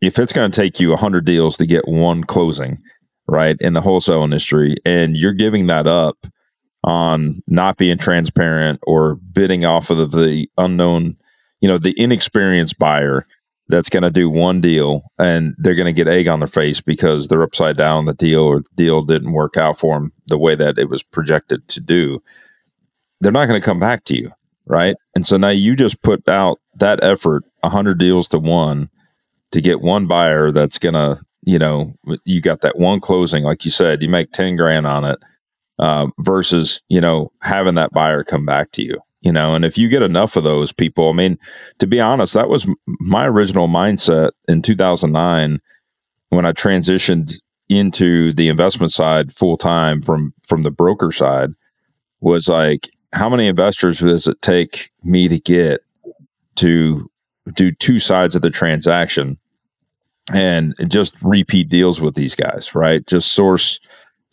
[0.00, 2.78] if it's going to take you a 100 deals to get one closing
[3.28, 6.26] right in the wholesale industry and you're giving that up
[6.84, 11.16] on not being transparent or bidding off of the unknown,
[11.60, 13.26] you know, the inexperienced buyer
[13.68, 16.80] that's going to do one deal and they're going to get egg on their face
[16.80, 20.38] because they're upside down the deal or the deal didn't work out for them the
[20.38, 22.22] way that it was projected to do.
[23.20, 24.30] They're not going to come back to you,
[24.66, 24.94] right?
[25.16, 28.88] And so now you just put out that effort, 100 deals to one
[29.50, 33.64] to get one buyer that's going to, you know, you got that one closing like
[33.64, 35.18] you said, you make 10 grand on it
[35.78, 39.76] uh, versus you know having that buyer come back to you you know and if
[39.76, 41.38] you get enough of those people i mean
[41.78, 42.66] to be honest that was
[43.00, 45.60] my original mindset in 2009
[46.30, 51.50] when i transitioned into the investment side full time from from the broker side
[52.20, 55.80] was like how many investors does it take me to get
[56.54, 57.10] to
[57.54, 59.38] do two sides of the transaction
[60.32, 63.78] and just repeat deals with these guys right just source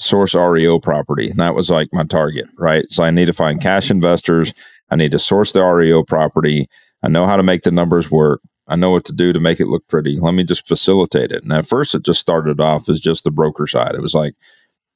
[0.04, 1.30] source REO property.
[1.30, 2.86] And that was like my target, right?
[2.90, 4.54] So I need to find cash investors.
[4.90, 6.68] I need to source the REO property.
[7.02, 8.42] I know how to make the numbers work.
[8.68, 10.18] I know what to do to make it look pretty.
[10.18, 11.44] Let me just facilitate it.
[11.44, 13.94] And at first, it just started off as just the broker side.
[13.94, 14.36] It was like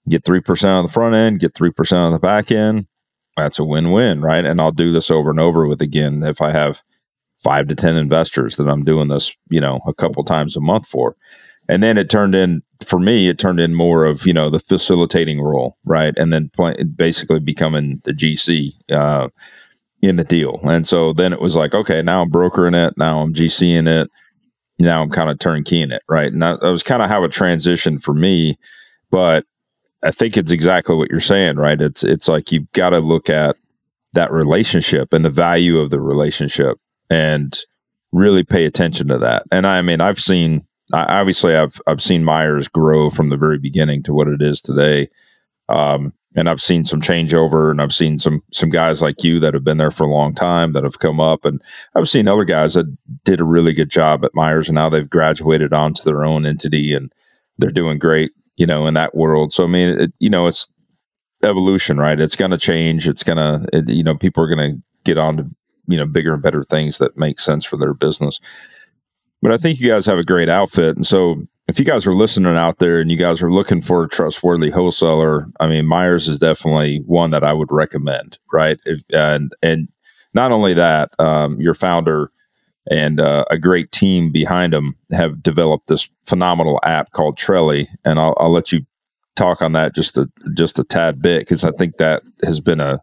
[0.07, 2.87] get 3% on the front end, get 3% on the back end.
[3.35, 4.45] That's a win win, right?
[4.45, 6.81] And I'll do this over and over with again if I have
[7.37, 10.87] five to 10 investors that I'm doing this, you know, a couple times a month
[10.87, 11.15] for.
[11.69, 14.59] And then it turned in for me, it turned in more of you know the
[14.59, 16.49] facilitating role, right, and then
[16.95, 19.29] basically becoming the GC uh,
[20.01, 20.59] in the deal.
[20.63, 24.09] And so then it was like, okay, now I'm brokering it, now I'm GCing it,
[24.79, 26.31] now I'm kind of turnkeying it, right.
[26.31, 28.57] And that, that was kind of how it transitioned for me.
[29.09, 29.45] But
[30.03, 31.81] I think it's exactly what you're saying, right?
[31.81, 33.57] It's it's like you've got to look at
[34.13, 37.59] that relationship and the value of the relationship and
[38.11, 39.43] really pay attention to that.
[39.51, 44.03] And I mean, I've seen obviously I've I've seen Myers grow from the very beginning
[44.03, 45.09] to what it is today.
[45.69, 49.53] Um, and I've seen some changeover and I've seen some some guys like you that
[49.53, 51.61] have been there for a long time that have come up and
[51.95, 52.85] I've seen other guys that
[53.23, 56.93] did a really good job at Myers and now they've graduated onto their own entity
[56.93, 57.11] and
[57.57, 59.51] they're doing great, you know, in that world.
[59.51, 60.67] So I mean, it, you know, it's
[61.43, 62.19] evolution, right?
[62.19, 63.07] It's going to change.
[63.07, 65.49] It's going to, you know, people are going to get on to,
[65.87, 68.39] you know, bigger and better things that make sense for their business.
[69.41, 70.95] But I think you guys have a great outfit.
[70.95, 74.03] And so if you guys are listening out there and you guys are looking for
[74.03, 78.79] a trustworthy wholesaler, I mean, Myers is definitely one that I would recommend, right?
[78.85, 79.89] If, and and
[80.33, 82.31] not only that, um, your founder
[82.89, 88.17] and uh, a great team behind him have developed this phenomenal app called Trelli, and
[88.17, 88.85] I'll, I'll let you
[89.35, 92.79] talk on that just a just a tad bit because I think that has been
[92.79, 93.01] a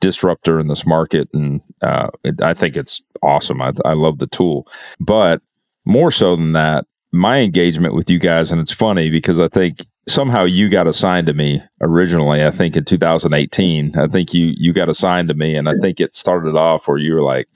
[0.00, 3.62] disruptor in this market, and uh, it, I think it's awesome.
[3.62, 4.66] I, I love the tool,
[4.98, 5.42] but
[5.84, 9.84] more so than that, my engagement with you guys, and it's funny because I think
[10.08, 12.44] somehow you got assigned to me originally.
[12.44, 16.00] I think in 2018, I think you you got assigned to me, and I think
[16.00, 17.48] it started off where you were like,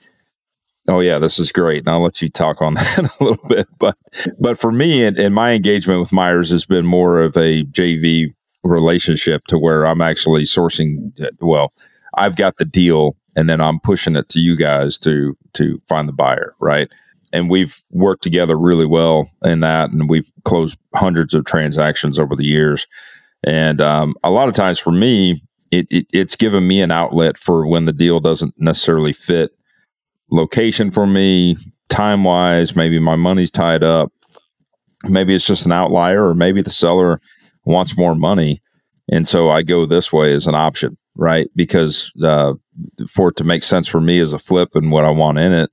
[0.87, 3.67] "Oh yeah, this is great," and I'll let you talk on that a little bit.
[3.79, 3.97] But
[4.39, 8.33] but for me, and, and my engagement with Myers has been more of a JV
[8.63, 11.11] relationship to where I'm actually sourcing.
[11.39, 11.73] Well,
[12.15, 16.07] I've got the deal, and then I'm pushing it to you guys to to find
[16.07, 16.89] the buyer, right?
[17.35, 22.33] and we've worked together really well in that and we've closed hundreds of transactions over
[22.33, 22.87] the years.
[23.43, 27.37] And um, a lot of times for me it, it, it's given me an outlet
[27.37, 29.51] for when the deal doesn't necessarily fit
[30.31, 31.57] location for me
[31.89, 34.13] time wise maybe my money's tied up.
[35.03, 37.19] Maybe it's just an outlier or maybe the seller
[37.65, 38.61] wants more money.
[39.11, 42.53] And so i go this way as an option right because uh,
[43.09, 45.51] for it to make sense for me as a flip and what i want in
[45.51, 45.71] it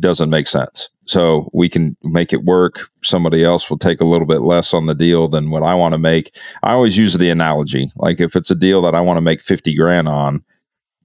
[0.00, 0.88] doesn't make sense.
[1.06, 2.88] So we can make it work.
[3.02, 5.92] Somebody else will take a little bit less on the deal than what I want
[5.92, 6.36] to make.
[6.62, 9.40] I always use the analogy like if it's a deal that I want to make
[9.40, 10.44] 50 grand on,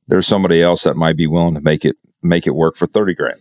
[0.07, 3.13] there's somebody else that might be willing to make it make it work for 30
[3.15, 3.39] grand,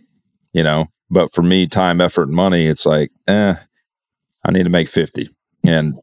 [0.53, 0.87] you know.
[1.09, 3.55] But for me, time, effort, and money, it's like, eh,
[4.43, 5.29] I need to make 50.
[5.63, 5.93] And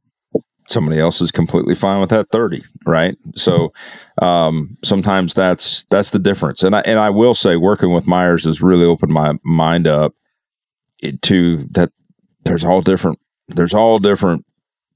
[0.68, 3.16] somebody else is completely fine with that 30 right?
[3.36, 3.72] So
[4.20, 6.62] um, sometimes that's that's the difference.
[6.62, 10.14] And i and i will say working with myers has really opened my mind up
[11.22, 11.90] to that
[12.44, 14.44] there's all different there's all different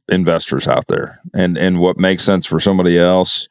[0.09, 1.21] investors out there.
[1.35, 3.49] And and what makes sense for somebody else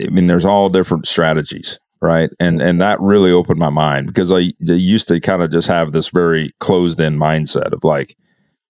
[0.00, 2.30] i mean there's all different strategies right?
[2.40, 5.68] And and that really opened my mind because i, I used to kind of just
[5.68, 8.16] have this very closed in mindset of like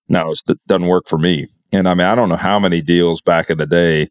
[0.08, 3.20] no it doesn't work for me and I mean, I don't know how many deals
[3.20, 4.10] back in the day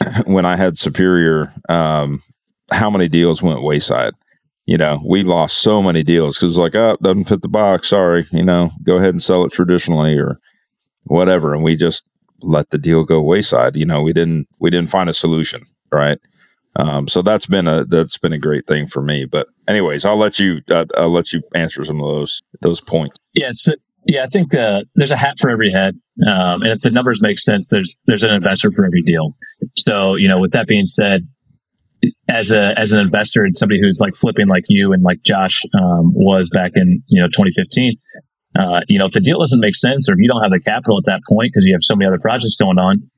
[0.26, 2.22] when I had Superior, um,
[2.70, 4.14] how many deals went wayside.
[4.66, 7.88] You know, we lost so many deals because like, oh, it doesn't fit the box.
[7.88, 10.38] Sorry, you know, go ahead and sell it traditionally or
[11.04, 11.52] whatever.
[11.54, 12.04] And we just
[12.42, 13.74] let the deal go wayside.
[13.74, 16.18] You know, we didn't we didn't find a solution, right?
[16.76, 19.24] Um, so that's been a that's been a great thing for me.
[19.24, 23.18] But anyways, I'll let you uh, I'll let you answer some of those those points.
[23.34, 23.72] Yeah, so,
[24.06, 25.94] yeah, I think uh, there's a hat for every head,
[26.26, 29.36] um, and if the numbers make sense, there's there's an investor for every deal.
[29.76, 31.28] So you know, with that being said,
[32.28, 35.62] as a as an investor and somebody who's like flipping like you and like Josh
[35.74, 37.96] um, was back in you know 2015.
[38.58, 40.60] Uh, you know, if the deal doesn't make sense or if you don't have the
[40.60, 43.08] capital at that point because you have so many other projects going on,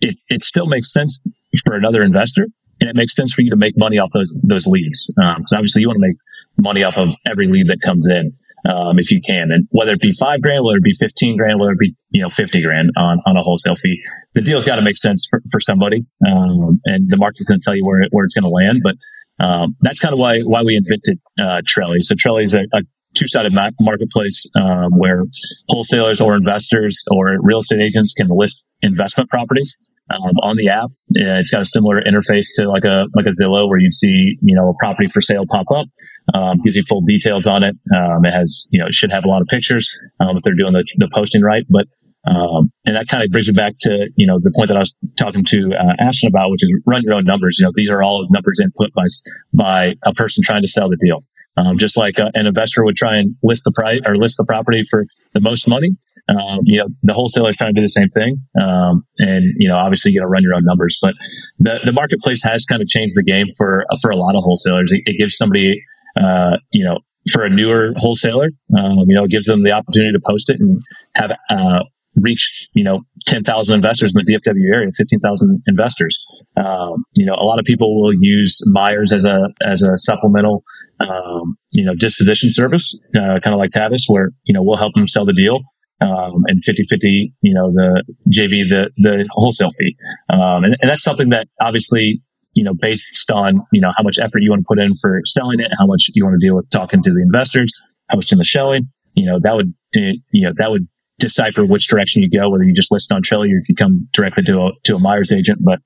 [0.00, 1.20] it, it still makes sense
[1.64, 2.48] for another investor
[2.80, 5.06] and it makes sense for you to make money off those those leads.
[5.06, 6.16] Because um, obviously you want to make
[6.58, 8.32] money off of every lead that comes in
[8.68, 11.60] um, if you can, and whether it be five grand, whether it be fifteen grand,
[11.60, 14.02] whether it be you know fifty grand on on a wholesale fee,
[14.34, 17.64] the deal's got to make sense for, for somebody, um, and the market's going to
[17.64, 18.82] tell you where where it's going to land.
[18.82, 18.96] But
[19.44, 22.02] um, that's kind of why why we invented uh, Trelli.
[22.02, 22.82] So Trelli is a, a
[23.14, 25.24] two-sided marketplace um, where
[25.68, 29.76] wholesalers or investors or real estate agents can list investment properties
[30.10, 30.90] um, on the app.
[31.10, 34.54] It's got a similar interface to like a like a Zillow where you'd see you
[34.54, 35.86] know a property for sale pop up,
[36.34, 37.76] um, gives you full details on it.
[37.94, 39.88] Um, it has you know it should have a lot of pictures
[40.20, 41.86] um, if they're doing the, the posting right, but.
[42.26, 44.80] Um, and that kind of brings me back to you know the point that I
[44.80, 47.58] was talking to uh, Ashton about, which is run your own numbers.
[47.58, 49.04] You know these are all numbers input by
[49.52, 51.22] by a person trying to sell the deal.
[51.58, 54.44] Um, just like uh, an investor would try and list the price or list the
[54.44, 55.96] property for the most money,
[56.28, 58.40] um, you know, the wholesaler is trying to do the same thing.
[58.60, 61.14] Um, and, you know, obviously you got to run your own numbers, but
[61.58, 64.90] the, the marketplace has kind of changed the game for, for a lot of wholesalers.
[64.90, 65.82] It, it gives somebody,
[66.16, 66.98] uh, you know,
[67.32, 70.60] for a newer wholesaler, um, you know, it gives them the opportunity to post it
[70.60, 70.80] and
[71.14, 71.80] have, uh,
[72.16, 76.16] reach, you know, 10,000 investors in the DFW area, 15,000 investors.
[76.56, 80.62] Um, you know, a lot of people will use Myers as a, as a supplemental,
[81.00, 84.94] um, you know, disposition service, uh, kind of like Tavis, where, you know, we'll help
[84.94, 85.60] them sell the deal.
[86.00, 89.96] Um, and 50 50, you know, the JV, the, the wholesale fee.
[90.28, 92.20] Um, and, and that's something that obviously,
[92.52, 95.22] you know, based on, you know, how much effort you want to put in for
[95.24, 97.72] selling it, how much you want to deal with talking to the investors,
[98.08, 100.86] how much hosting the showing, you know, that would, you know, that would
[101.18, 104.08] decipher which direction you go, whether you just list on Trelli or if you come
[104.12, 105.60] directly to a, to a Myers agent.
[105.62, 105.78] But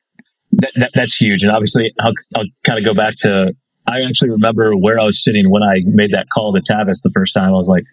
[0.53, 1.43] that, that, that's huge.
[1.43, 3.53] And obviously, I'll, I'll kind of go back to,
[3.87, 7.13] I actually remember where I was sitting when I made that call to Tavis the
[7.15, 7.49] first time.
[7.49, 7.85] I was like,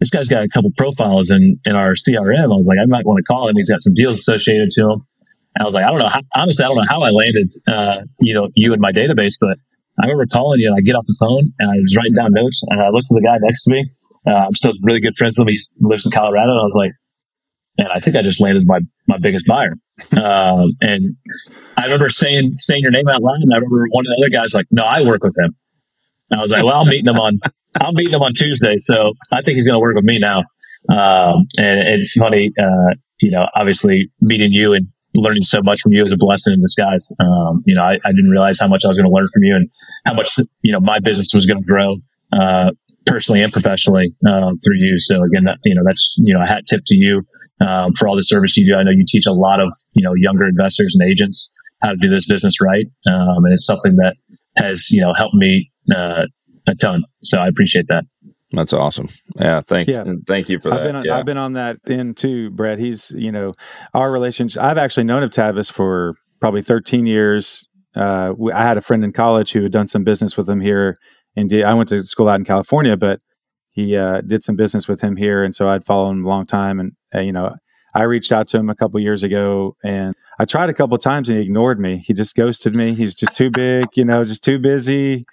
[0.00, 2.44] this guy's got a couple profiles in, in our CRM.
[2.44, 3.56] I was like, I might want to call him.
[3.56, 5.06] He's got some deals associated to him.
[5.56, 6.08] And I was like, I don't know.
[6.08, 9.34] How, honestly, I don't know how I landed, uh, you know, you in my database,
[9.40, 9.58] but
[10.00, 12.32] I remember calling you and I get off the phone and I was writing down
[12.32, 13.90] notes and I looked at the guy next to me
[14.28, 15.54] uh, I'm still really good friends with him.
[15.54, 16.52] He lives in Colorado.
[16.52, 16.92] And I was like,
[17.78, 19.74] man, I think I just landed my, my biggest buyer.
[20.12, 21.16] Um, and
[21.76, 23.40] I remember saying, saying your name out loud.
[23.40, 25.56] And I remember one of the other guys like, no, I work with him.
[26.30, 27.40] And I was like, well, I'm meeting him on,
[27.80, 28.74] I'm meeting him on Tuesday.
[28.78, 30.40] So I think he's going to work with me now.
[30.88, 35.92] Um, and it's funny, uh, you know, obviously meeting you and learning so much from
[35.92, 37.08] you is a blessing in disguise.
[37.18, 39.42] Um, you know, I, I, didn't realize how much I was going to learn from
[39.42, 39.68] you and
[40.06, 41.96] how much, you know, my business was going to grow,
[42.32, 42.70] uh,
[43.08, 44.98] personally and professionally um, through you.
[44.98, 47.22] So again, that, you know, that's you know a hat tip to you
[47.60, 48.76] um, for all the service you do.
[48.76, 51.96] I know you teach a lot of you know younger investors and agents how to
[51.96, 54.14] do this business right, um, and it's something that
[54.56, 56.24] has you know helped me uh,
[56.66, 57.04] a ton.
[57.22, 58.04] So I appreciate that.
[58.52, 59.08] That's awesome.
[59.36, 60.04] Yeah, thank yeah.
[60.26, 60.80] thank you for that.
[60.80, 61.18] I've been on, yeah.
[61.18, 62.78] I've been on that end too, Brett.
[62.78, 63.54] He's you know
[63.92, 64.62] our relationship.
[64.62, 67.68] I've actually known of Tavis for probably 13 years.
[67.94, 70.98] Uh, I had a friend in college who had done some business with him here
[71.38, 73.20] and I went to school out in California, but
[73.70, 76.46] he uh, did some business with him here, and so I'd followed him a long
[76.46, 76.80] time.
[76.80, 77.54] And uh, you know,
[77.94, 81.28] I reached out to him a couple years ago, and I tried a couple times,
[81.28, 81.98] and he ignored me.
[81.98, 82.94] He just ghosted me.
[82.94, 85.24] He's just too big, you know, just too busy.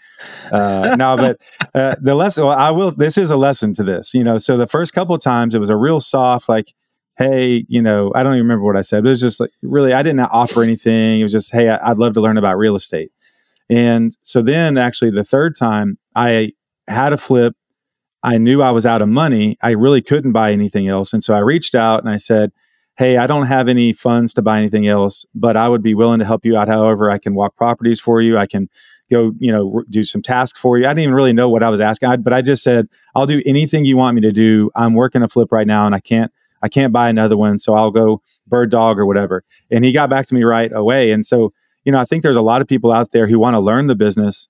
[0.51, 1.41] Uh, no, but
[1.73, 2.91] uh, the lesson well, I will.
[2.91, 4.37] This is a lesson to this, you know.
[4.37, 6.73] So the first couple times, it was a real soft, like
[7.17, 9.51] hey, you know, I don't even remember what I said, but it was just like
[9.61, 11.21] really, I didn't offer anything.
[11.21, 13.11] It was just, hey, I'd love to learn about real estate.
[13.69, 16.51] And so then actually the third time I
[16.87, 17.55] had a flip.
[18.21, 19.57] I knew I was out of money.
[19.61, 21.13] I really couldn't buy anything else.
[21.13, 22.51] And so I reached out and I said,
[22.97, 26.19] Hey, I don't have any funds to buy anything else, but I would be willing
[26.19, 26.67] to help you out.
[26.67, 28.37] However, I can walk properties for you.
[28.37, 28.69] I can
[29.11, 30.85] go, you know, do some tasks for you.
[30.85, 33.41] I didn't even really know what I was asking, but I just said, I'll do
[33.45, 34.71] anything you want me to do.
[34.75, 37.59] I'm working a flip right now and I can't, I can't buy another one.
[37.59, 39.43] So I'll go bird dog or whatever.
[39.69, 41.11] And he got back to me right away.
[41.11, 41.51] And so
[41.85, 43.87] you know, I think there's a lot of people out there who want to learn
[43.87, 44.49] the business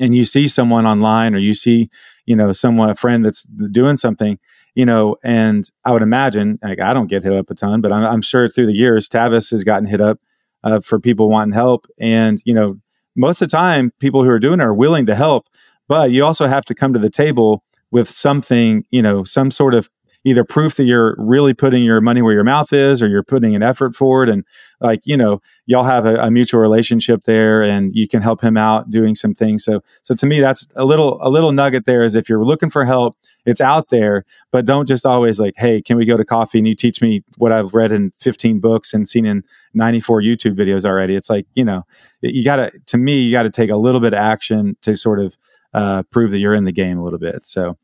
[0.00, 1.90] and you see someone online or you see,
[2.26, 4.38] you know, someone, a friend that's doing something,
[4.74, 7.92] you know, and I would imagine, like, I don't get hit up a ton, but
[7.92, 10.18] I'm, I'm sure through the years, Tavis has gotten hit up
[10.64, 11.86] uh, for people wanting help.
[12.00, 12.78] And, you know,
[13.16, 15.48] most of the time, people who are doing it are willing to help,
[15.88, 19.74] but you also have to come to the table with something, you know, some sort
[19.74, 19.90] of
[20.24, 23.54] either proof that you're really putting your money where your mouth is or you're putting
[23.54, 24.28] an effort forward.
[24.28, 24.44] And
[24.80, 28.56] like you know y'all have a, a, mutual relationship there and you can help him
[28.56, 29.64] out doing some things.
[29.64, 32.70] So so to me that's a little a little nugget there is if you're looking
[32.70, 36.24] for help it's out there but don't just always like hey can we go to
[36.24, 39.42] coffee and you teach me what i've read in 15 books and seen in
[39.74, 41.16] 94 youtube videos already?
[41.16, 41.84] It's like you know
[42.20, 45.36] you gotta to me you gotta take a little bit of action to sort of
[45.74, 47.46] uh, prove that you're in the game a little bit.
[47.46, 47.78] So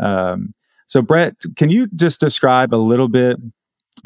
[0.00, 0.54] um,
[0.86, 3.38] so brett can you just describe a little bit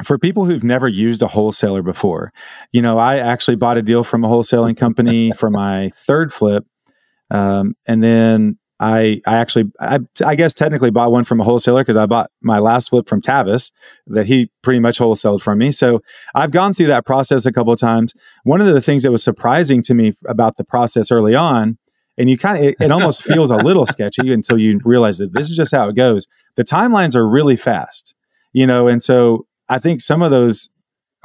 [0.03, 2.31] for people who've never used a wholesaler before,
[2.71, 6.65] you know, I actually bought a deal from a wholesaling company for my third flip.
[7.29, 11.81] Um, and then I, I actually, I, I, guess technically bought one from a wholesaler
[11.81, 13.71] because I bought my last flip from Tavis
[14.07, 15.69] that he pretty much wholesaled from me.
[15.71, 16.01] So
[16.33, 18.13] I've gone through that process a couple of times.
[18.45, 21.77] One of the things that was surprising to me about the process early on,
[22.19, 25.33] and you kind of, it, it almost feels a little sketchy until you realize that
[25.33, 26.27] this is just how it goes.
[26.55, 28.13] The timelines are really fast,
[28.53, 30.69] you know, and so I think some of those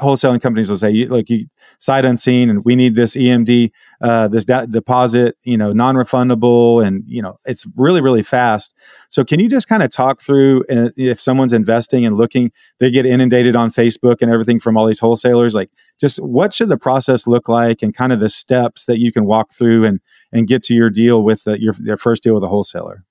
[0.01, 1.47] wholesaling companies will say, look, you
[1.79, 3.71] sight unseen, and we need this EMD,
[4.01, 8.75] uh, this da- deposit, you know, non-refundable, and you know, it's really, really fast.
[9.09, 12.91] So, can you just kind of talk through uh, if someone's investing and looking, they
[12.91, 15.71] get inundated on Facebook and everything from all these wholesalers, like
[16.01, 19.27] just what should the process look like, and kind of the steps that you can
[19.27, 20.01] walk through and
[20.35, 23.05] and get to your deal with the, your your first deal with a wholesaler.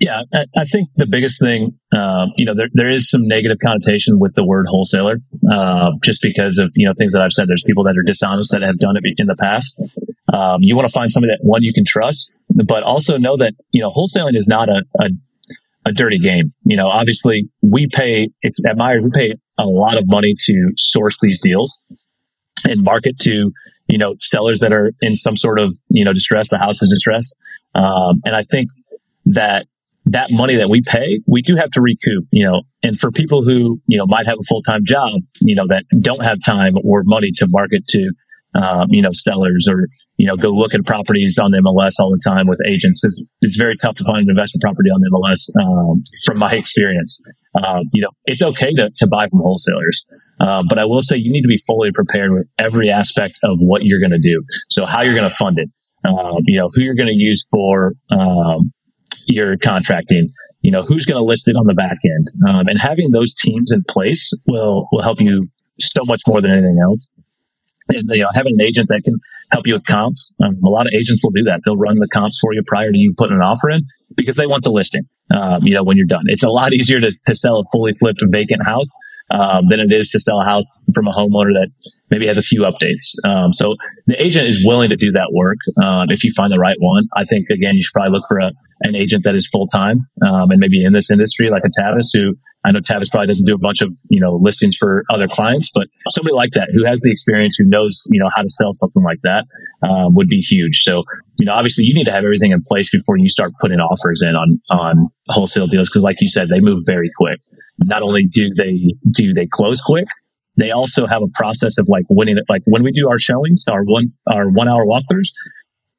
[0.00, 0.22] Yeah,
[0.56, 4.34] I, think the biggest thing, um, you know, there, there is some negative connotation with
[4.34, 5.18] the word wholesaler,
[5.50, 7.46] uh, just because of, you know, things that I've said.
[7.46, 9.80] There's people that are dishonest that have done it in the past.
[10.32, 12.28] Um, you want to find somebody that, one, you can trust,
[12.66, 15.10] but also know that, you know, wholesaling is not a, a,
[15.86, 16.52] a dirty game.
[16.64, 18.30] You know, obviously we pay,
[18.66, 21.78] at Myers, we pay a lot of money to source these deals
[22.64, 23.52] and market to,
[23.88, 26.90] you know, sellers that are in some sort of, you know, distress, the house is
[26.90, 27.34] distressed.
[27.74, 28.70] Um, and I think
[29.26, 29.66] that
[30.06, 33.42] that money that we pay, we do have to recoup, you know, and for people
[33.42, 36.74] who, you know, might have a full time job, you know, that don't have time
[36.84, 38.10] or money to market to,
[38.54, 42.10] um, you know, sellers or, you know, go look at properties on the MLS all
[42.10, 45.10] the time with agents because it's very tough to find an investment property on the
[45.10, 47.18] MLS um, from my experience.
[47.54, 50.04] Um, you know, it's okay to, to buy from wholesalers.
[50.44, 53.58] Uh, but I will say you need to be fully prepared with every aspect of
[53.60, 54.42] what you're going to do.
[54.68, 55.70] So how you're going to fund it,
[56.06, 58.72] um, you know, who you're going to use for, um,
[59.26, 60.30] you're contracting,
[60.60, 62.30] you know, who's going to list it on the back end.
[62.46, 65.48] Um, and having those teams in place will, will help you
[65.80, 67.06] so much more than anything else.
[67.88, 69.16] And, you know, having an agent that can
[69.50, 70.30] help you with comps.
[70.42, 71.60] Um, a lot of agents will do that.
[71.64, 74.46] They'll run the comps for you prior to you putting an offer in because they
[74.46, 75.04] want the listing.
[75.34, 77.94] Um, you know, when you're done, it's a lot easier to, to sell a fully
[77.94, 78.90] flipped vacant house
[79.30, 81.68] um, than it is to sell a house from a homeowner that
[82.10, 83.14] maybe has a few updates.
[83.24, 86.58] Um, so the agent is willing to do that work um, if you find the
[86.58, 87.08] right one.
[87.16, 88.52] I think again, you should probably look for a,
[88.82, 92.08] an agent that is full time um, and maybe in this industry, like a Tavis,
[92.12, 92.34] who
[92.66, 95.70] I know Tavis probably doesn't do a bunch of you know listings for other clients,
[95.74, 98.72] but somebody like that who has the experience, who knows you know how to sell
[98.72, 99.44] something like that,
[99.86, 100.82] um, would be huge.
[100.82, 101.04] So
[101.36, 104.22] you know, obviously, you need to have everything in place before you start putting offers
[104.22, 107.40] in on on wholesale deals because, like you said, they move very quick
[107.78, 110.06] not only do they do they close quick,
[110.56, 112.44] they also have a process of like winning it.
[112.48, 115.28] Like when we do our showings, our one our one hour walkthroughs,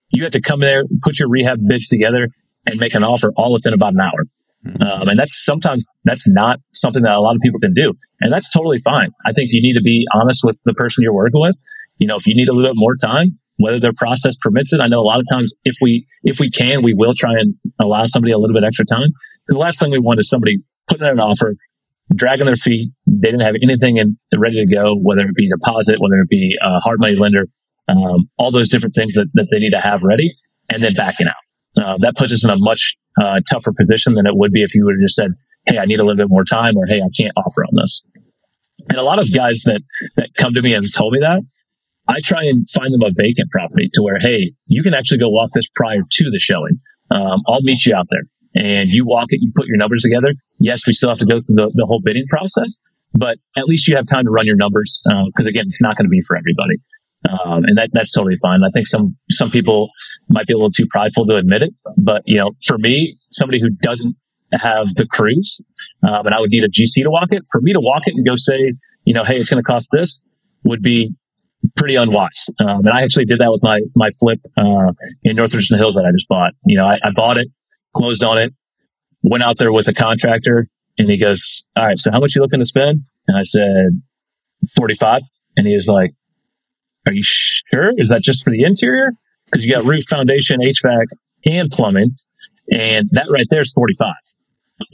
[0.09, 2.29] you have to come there, put your rehab bids together,
[2.65, 4.25] and make an offer all within about an hour.
[4.65, 4.81] Mm-hmm.
[4.81, 8.33] Um, and that's sometimes that's not something that a lot of people can do, and
[8.33, 9.09] that's totally fine.
[9.25, 11.55] I think you need to be honest with the person you're working with.
[11.97, 14.81] You know, if you need a little bit more time, whether their process permits it.
[14.81, 17.55] I know a lot of times if we if we can, we will try and
[17.79, 19.09] allow somebody a little bit extra time.
[19.47, 20.57] The last thing we want is somebody
[20.87, 21.55] putting in an offer,
[22.13, 22.91] dragging their feet.
[23.05, 26.55] They didn't have anything in, ready to go, whether it be deposit, whether it be
[26.61, 27.47] a hard money lender,
[27.87, 30.35] um, all those different things that, that they need to have ready,
[30.69, 31.83] and then backing out.
[31.83, 34.73] Uh, that puts us in a much uh, tougher position than it would be if
[34.73, 35.31] you would have just said,
[35.67, 38.01] "Hey, I need a little bit more time," or "Hey, I can't offer on this."
[38.87, 39.81] And a lot of guys that
[40.15, 41.41] that come to me and told me that,
[42.07, 45.29] I try and find them a vacant property to where, hey, you can actually go
[45.29, 46.79] walk this prior to the showing.
[47.11, 48.23] Um, I'll meet you out there
[48.55, 50.33] and you walk it, you put your numbers together.
[50.59, 52.79] Yes, we still have to go through the, the whole bidding process,
[53.13, 55.01] but at least you have time to run your numbers.
[55.03, 56.75] Because uh, again, it's not going to be for everybody.
[57.29, 58.61] Um, and that, that's totally fine.
[58.63, 59.89] I think some, some people
[60.29, 63.59] might be a little too prideful to admit it, but you know, for me, somebody
[63.59, 64.15] who doesn't
[64.53, 65.59] have the crews,
[66.07, 68.13] um, and I would need a GC to walk it for me to walk it
[68.15, 68.73] and go say,
[69.05, 70.23] you know, Hey, it's going to cost this
[70.63, 71.13] would be
[71.75, 72.49] pretty unwise.
[72.59, 74.91] Um, and I actually did that with my, my flip, uh,
[75.23, 76.53] in North Richland Hills that I just bought.
[76.65, 77.47] You know, I, I bought it,
[77.95, 78.53] closed on it,
[79.23, 80.67] went out there with a contractor
[80.97, 83.03] and he goes, all right, so how much you looking to spend?
[83.27, 84.01] And I said,
[84.75, 85.21] 45.
[85.57, 86.11] And he was like,
[87.07, 87.91] are you sure?
[87.97, 89.11] Is that just for the interior?
[89.53, 91.05] Cause you got roof foundation, HVAC
[91.45, 92.15] and plumbing.
[92.71, 94.13] And that right there is 45.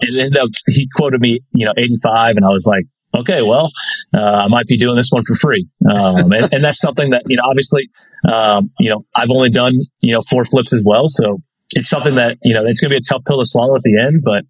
[0.02, 2.86] and up he quoted me, you know, 85, and I was like,
[3.18, 3.72] okay, well,
[4.14, 5.68] uh, I might be doing this one for free.
[5.90, 7.90] Um, and, and, that's something that, you know, obviously,
[8.32, 11.06] um, you know, I've only done, you know, four flips as well.
[11.08, 11.42] So
[11.74, 13.84] it's something that, you know, it's going to be a tough pill to swallow at
[13.84, 14.44] the end, but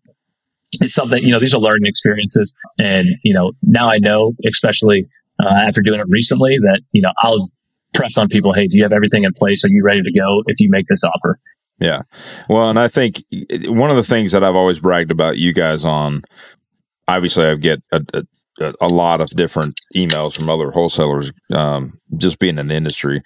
[0.82, 2.54] it's something, you know, these are learning experiences.
[2.80, 5.08] And, you know, now I know, especially
[5.44, 7.50] uh, after doing it recently, that, you know, I'll
[7.94, 9.64] press on people, hey, do you have everything in place?
[9.66, 11.40] Are you ready to go if you make this offer?
[11.80, 12.04] Yeah.
[12.48, 13.24] Well, and I think
[13.66, 16.22] one of the things that I've always bragged about you guys on,
[17.08, 18.24] obviously, I get a, a
[18.82, 23.22] a lot of different emails from other wholesalers um, just being in the industry.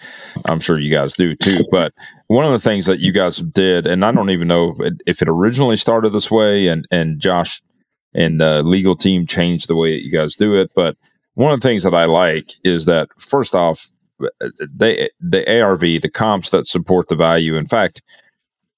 [0.46, 1.94] I'm sure you guys do too but
[2.28, 4.76] one of the things that you guys did and i don't even know
[5.06, 7.62] if it, originally started this way and and josh
[8.14, 10.96] and the legal team changed the way that you guys do it but
[11.34, 13.92] one of the things that i like is that first off
[14.74, 17.56] they the arv the comps that support the value.
[17.56, 18.02] In fact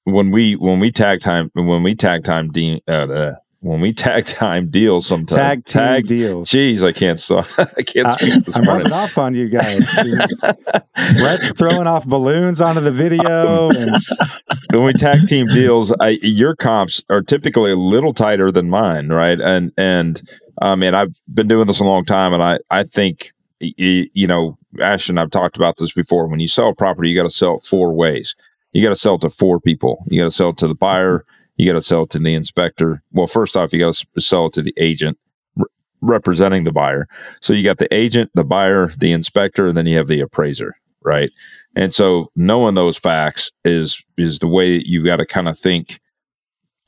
[0.04, 3.92] when we when we tag time when we tag time de- uh, the when we
[3.92, 5.36] tag time deals sometimes.
[5.36, 6.50] Tag team tag, deals.
[6.50, 7.20] Jeez, I can't
[7.78, 8.92] I can't speak this I'm morning.
[8.92, 9.80] off on you guys.
[11.18, 13.70] Brett's throwing off balloons onto the video.
[13.70, 13.96] And...
[14.72, 19.10] when we tag team deals, I, your comps are typically a little tighter than mine,
[19.10, 19.40] right?
[19.40, 20.22] And and
[20.62, 24.58] I mean, I've been doing this a long time, and I I think you know,
[24.80, 26.28] Ashton, I've talked about this before.
[26.28, 28.36] When you sell a property, you got to sell it four ways.
[28.72, 30.06] You got to sell it to four people.
[30.08, 31.26] You got to sell it to the buyer
[31.58, 33.02] you got to sell it to the inspector.
[33.12, 35.18] Well, first off, you got to sell it to the agent
[35.56, 35.66] re-
[36.02, 37.08] representing the buyer.
[37.42, 40.76] So you got the agent, the buyer, the inspector, and then you have the appraiser,
[41.04, 41.32] right?
[41.76, 45.58] And so knowing those facts is is the way that you got to kind of
[45.58, 46.00] think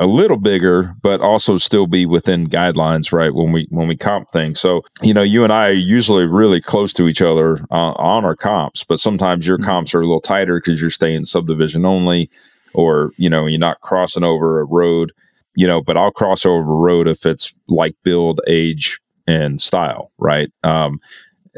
[0.02, 3.34] a little bigger, but also still be within guidelines, right?
[3.34, 6.62] When we when we comp things, so you know, you and I are usually really
[6.62, 9.66] close to each other uh, on our comps, but sometimes your mm-hmm.
[9.66, 12.30] comps are a little tighter because you're staying subdivision only
[12.74, 15.12] or you know you're not crossing over a road
[15.56, 20.12] you know but i'll cross over a road if it's like build age and style
[20.18, 20.52] right?
[20.64, 21.00] Um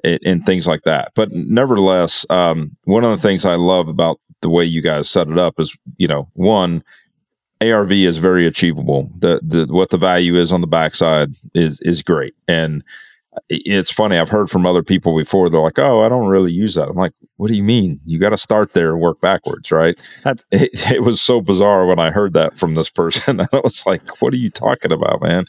[0.04, 1.12] and, and things like that.
[1.16, 5.28] But nevertheless um one of the things i love about the way you guys set
[5.28, 6.84] it up is you know one
[7.62, 9.10] arv is very achievable.
[9.20, 12.34] The the what the value is on the backside is is great.
[12.48, 12.84] And
[13.50, 14.18] it's funny.
[14.18, 15.50] I've heard from other people before.
[15.50, 18.00] They're like, "Oh, I don't really use that." I'm like, "What do you mean?
[18.06, 20.00] You got to start there and work backwards, right?"
[20.52, 23.42] It, it, was so bizarre when I heard that from this person.
[23.54, 25.46] I was like, "What are you talking about, man?"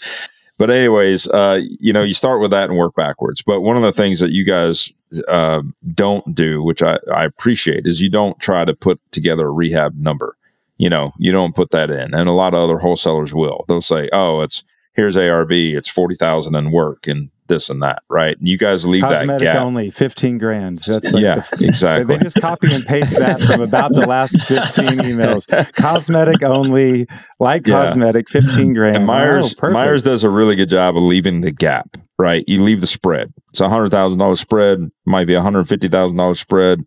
[0.58, 3.42] But anyways, uh, you know, you start with that and work backwards.
[3.42, 4.92] But one of the things that you guys
[5.26, 5.62] uh,
[5.92, 9.96] don't do, which I, I appreciate, is you don't try to put together a rehab
[9.96, 10.36] number.
[10.78, 13.64] You know, you don't put that in, and a lot of other wholesalers will.
[13.68, 14.62] They'll say, "Oh, it's."
[14.94, 15.52] Here's ARV.
[15.52, 18.38] It's forty thousand in work, and this and that, right?
[18.38, 19.62] And you guys leave Cosmetic that gap.
[19.62, 20.80] only, fifteen grand.
[20.86, 22.16] That's like yeah, the, exactly.
[22.16, 25.46] They just copy and paste that from about the last fifteen emails.
[25.74, 27.06] Cosmetic only,
[27.40, 27.84] like yeah.
[27.84, 28.96] cosmetic, fifteen grand.
[28.96, 32.44] And Myers oh, Myers does a really good job of leaving the gap, right?
[32.46, 33.32] You leave the spread.
[33.50, 36.80] It's a hundred thousand dollar spread, might be a hundred fifty thousand dollar spread.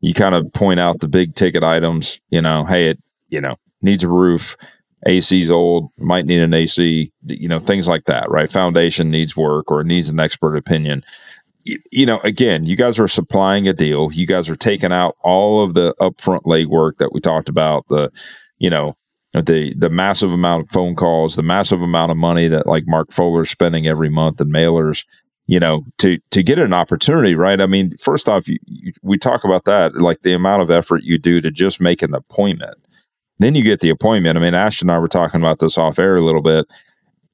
[0.00, 2.20] You kind of point out the big ticket items.
[2.30, 2.98] You know, hey, it
[3.28, 4.56] you know needs a roof
[5.06, 8.50] AC's old, might need an AC, you know, things like that, right?
[8.50, 11.04] Foundation needs work or needs an expert opinion.
[11.92, 14.10] You, know, again, you guys are supplying a deal.
[14.12, 18.10] You guys are taking out all of the upfront legwork that we talked about, the,
[18.58, 18.96] you know,
[19.34, 23.12] the the massive amount of phone calls, the massive amount of money that like Mark
[23.12, 25.04] Fuller's spending every month and mailers,
[25.46, 27.60] you know, to to get an opportunity, right?
[27.60, 31.02] I mean, first off, you, you, we talk about that, like the amount of effort
[31.02, 32.78] you do to just make an appointment
[33.38, 34.36] then you get the appointment.
[34.36, 36.66] I mean, Ashton and I were talking about this off air a little bit.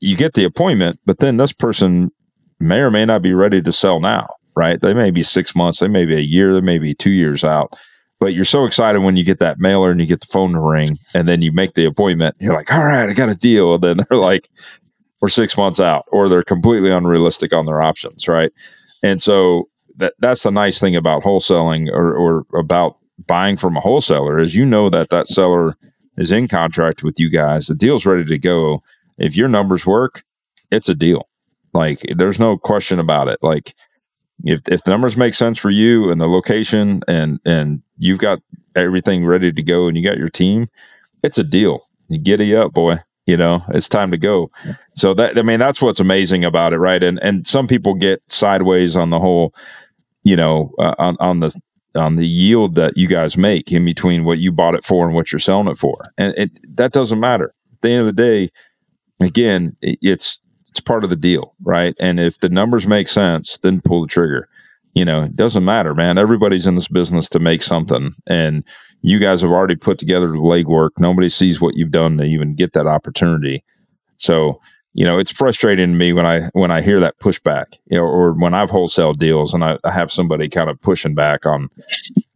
[0.01, 2.11] You get the appointment, but then this person
[2.61, 4.27] may or may not be ready to sell now,
[4.57, 4.81] right?
[4.81, 7.45] They may be six months, they may be a year, they may be two years
[7.45, 7.73] out.
[8.21, 10.61] But you're so excited when you get that mailer and you get the phone to
[10.61, 12.37] ring and then you make the appointment.
[12.39, 13.75] You're like, all right, I got a deal.
[13.75, 14.49] And then they're like,
[15.21, 18.53] we're six months out, or they're completely unrealistic on their options, right?
[19.03, 23.81] And so that that's the nice thing about wholesaling or, or about buying from a
[23.81, 25.77] wholesaler is you know that that seller
[26.17, 27.67] is in contract with you guys.
[27.67, 28.83] The deal's ready to go.
[29.19, 30.25] If your numbers work,
[30.71, 31.29] it's a deal.
[31.73, 33.39] Like there's no question about it.
[33.43, 33.75] Like
[34.45, 38.41] if if the numbers make sense for you and the location and and you've got
[38.77, 40.67] everything ready to go and you got your team,
[41.23, 41.85] it's a deal.
[42.09, 43.01] You giddy up, boy.
[43.27, 44.51] You know, it's time to go.
[44.97, 47.03] So that I mean that's what's amazing about it, right?
[47.03, 49.55] And and some people get sideways on the whole,
[50.25, 51.59] you know, uh, on on the
[51.95, 55.15] on the yield that you guys make in between what you bought it for and
[55.15, 56.13] what you're selling it for.
[56.19, 57.55] And it, that doesn't matter.
[57.73, 58.51] At the end of the day,
[59.21, 61.95] again, it, it's it's part of the deal, right?
[62.01, 64.49] And if the numbers make sense, then pull the trigger.
[64.95, 66.19] You know, it doesn't matter, man.
[66.19, 68.65] Everybody's in this business to make something, and
[69.03, 70.91] you guys have already put together the legwork.
[70.99, 73.63] Nobody sees what you've done to even get that opportunity.
[74.17, 74.61] So
[74.95, 78.05] you know, it's frustrating to me when I when I hear that pushback, you know,
[78.05, 81.69] or when I've wholesale deals and I, I have somebody kind of pushing back on,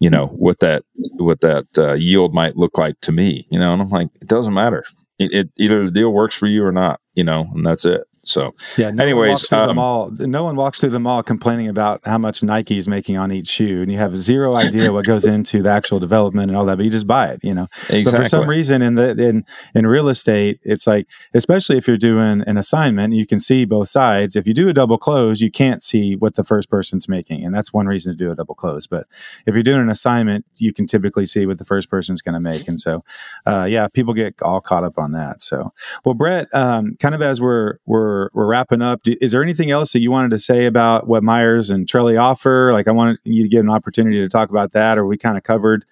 [0.00, 0.82] you know, what that
[1.16, 4.26] what that uh, yield might look like to me, you know, and I'm like, it
[4.28, 4.84] doesn't matter.
[5.20, 8.02] It, it either the deal works for you or not, you know, and that's it.
[8.22, 8.90] So, yeah.
[8.90, 10.10] No anyways, one um, the mall.
[10.10, 13.48] No one walks through the mall complaining about how much Nike is making on each
[13.48, 16.76] shoe, and you have zero idea what goes into the actual development and all that.
[16.76, 17.68] But you just buy it, you know.
[17.88, 18.04] Exactly.
[18.04, 19.44] But for some reason, in the in
[19.74, 23.88] in real estate, it's like, especially if you're doing an assignment, you can see both
[23.88, 24.36] sides.
[24.36, 27.54] If you do a double close, you can't see what the first person's making, and
[27.54, 28.86] that's one reason to do a double close.
[28.86, 29.06] But
[29.46, 32.40] if you're doing an assignment, you can typically see what the first person's going to
[32.40, 33.04] make, and so,
[33.46, 35.42] uh, yeah, people get all caught up on that.
[35.42, 35.72] So,
[36.04, 39.00] well, Brett, um, kind of as we're we're we're wrapping up up.
[39.04, 42.72] Is there anything else that you wanted to say about what Myers and Trelli offer?
[42.72, 45.36] Like, I wanted you to get an opportunity to talk about that, or we kind
[45.36, 45.84] of covered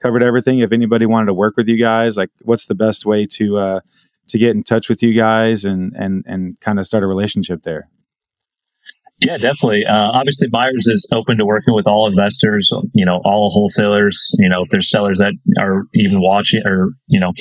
[0.00, 0.58] covered everything.
[0.58, 3.80] If anybody wanted to work with you guys, like, what's the best way to uh,
[4.28, 7.62] to get in touch with you guys and and and kind of start a relationship
[7.62, 7.88] there?
[9.24, 9.84] Yeah, definitely.
[9.86, 14.34] Uh, obviously, Myers is open to working with all investors, you know, all wholesalers.
[14.40, 17.32] You know, if there's sellers that are even watching or, you know,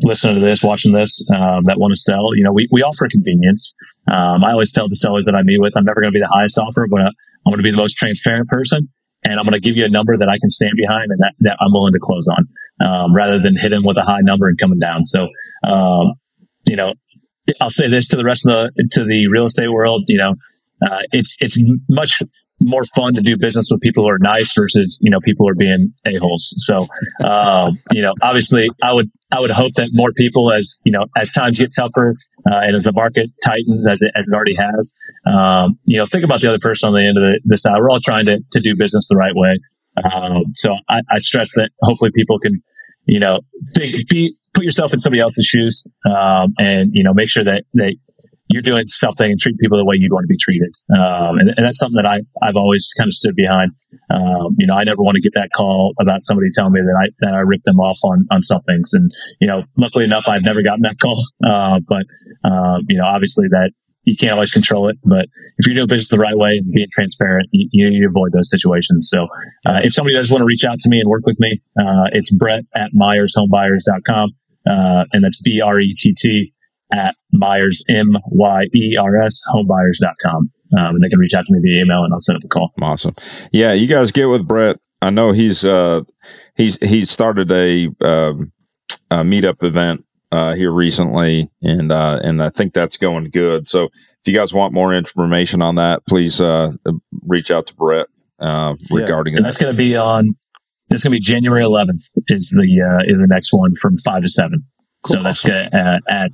[0.00, 3.06] listening to this, watching this, um, that want to sell, you know, we, we offer
[3.10, 3.74] convenience.
[4.10, 6.22] Um, I always tell the sellers that I meet with, I'm never going to be
[6.22, 7.12] the highest offer, but I'm
[7.44, 8.88] going to be the most transparent person.
[9.22, 11.34] And I'm going to give you a number that I can stand behind and that,
[11.40, 12.48] that I'm willing to close on,
[12.80, 15.04] um, rather than hit hitting with a high number and coming down.
[15.04, 15.28] So,
[15.68, 16.14] um,
[16.64, 16.94] you know,
[17.60, 20.36] I'll say this to the rest of the, to the real estate world, you know,
[20.82, 21.58] uh, it's it's
[21.88, 22.22] much
[22.60, 25.50] more fun to do business with people who are nice versus you know people who
[25.50, 26.52] are being a holes.
[26.56, 26.86] So
[27.24, 31.06] um, you know, obviously, I would I would hope that more people, as you know,
[31.16, 32.14] as times get tougher
[32.50, 34.94] uh, and as the market tightens, as it as it already has,
[35.26, 37.78] um, you know, think about the other person on the end of the, the side.
[37.78, 39.58] We're all trying to to do business the right way.
[40.04, 42.62] Um, so I, I, stress that hopefully people can,
[43.06, 43.40] you know,
[43.74, 47.64] think, be put yourself in somebody else's shoes, um, and you know, make sure that
[47.74, 47.96] that
[48.48, 50.72] you're doing something and treat people the way you'd want to be treated.
[50.90, 53.72] Um, and, and, that's something that I, I've always kind of stood behind.
[54.10, 56.98] Um, you know, I never want to get that call about somebody telling me that
[56.98, 58.92] I, that I ripped them off on, on some things.
[58.92, 61.22] And, you know, luckily enough, I've never gotten that call.
[61.48, 62.02] Uh, but,
[62.44, 63.70] uh, you know, obviously that
[64.04, 65.26] you can't always control it, but
[65.56, 69.08] if you're doing business the right way and being transparent, you, you avoid those situations.
[69.10, 69.24] So,
[69.64, 72.04] uh, if somebody does want to reach out to me and work with me, uh,
[72.12, 74.30] it's Brett at MyersHomebuyers.com.
[74.68, 76.52] Uh, and that's B R E T T
[76.92, 80.50] at Myers, M Y E R S, homebuyers.com.
[80.78, 82.48] Um, and they can reach out to me via email and I'll set up a
[82.48, 82.72] call.
[82.80, 83.14] Awesome.
[83.52, 84.76] Yeah, you guys get with Brett.
[85.00, 86.02] I know he's uh,
[86.56, 88.52] he's he's started a, um,
[89.10, 93.68] a meetup event uh, here recently, and uh, and I think that's going good.
[93.68, 96.72] So if you guys want more information on that, please uh,
[97.26, 98.08] reach out to Brett
[98.40, 99.38] uh, regarding yeah.
[99.38, 100.36] And that's going to be on.
[100.90, 102.02] It's going to be January 11th.
[102.28, 104.64] Is the uh, is the next one from five to seven.
[105.02, 105.16] Cool.
[105.16, 105.68] So that's awesome.
[105.72, 106.32] uh, at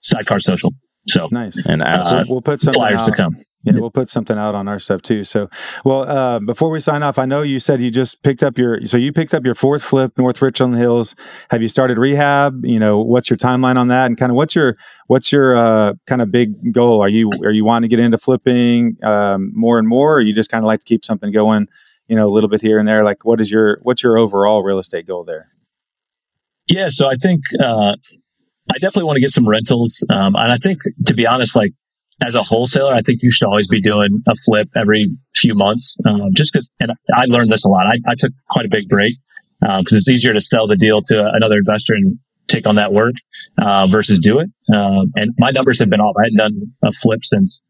[0.00, 0.72] Sidecar Social.
[1.08, 1.64] So nice.
[1.66, 3.06] And uh, we'll put some flyers out.
[3.06, 3.36] to come.
[3.64, 5.24] Yeah, we'll put something out on our stuff too.
[5.24, 5.48] So,
[5.84, 8.86] well, uh, before we sign off, I know you said you just picked up your,
[8.86, 11.16] so you picked up your fourth flip, North Richland Hills.
[11.50, 12.64] Have you started rehab?
[12.64, 14.76] You know, what's your timeline on that, and kind of what's your,
[15.08, 17.00] what's your uh, kind of big goal?
[17.02, 20.32] Are you, are you wanting to get into flipping um, more and more, or you
[20.32, 21.66] just kind of like to keep something going,
[22.06, 23.02] you know, a little bit here and there?
[23.02, 25.48] Like, what is your, what's your overall real estate goal there?
[26.68, 27.94] Yeah, so I think uh,
[28.70, 31.72] I definitely want to get some rentals, um, and I think to be honest, like
[32.22, 35.96] as a wholesaler, I think you should always be doing a flip every few months,
[36.06, 36.70] um, just because.
[36.80, 37.86] And I learned this a lot.
[37.86, 39.16] I, I took quite a big break
[39.60, 42.92] because um, it's easier to sell the deal to another investor and take on that
[42.92, 43.14] work
[43.60, 44.48] uh, versus do it.
[44.74, 46.14] Um, and my numbers have been off.
[46.18, 47.62] I hadn't done a flip since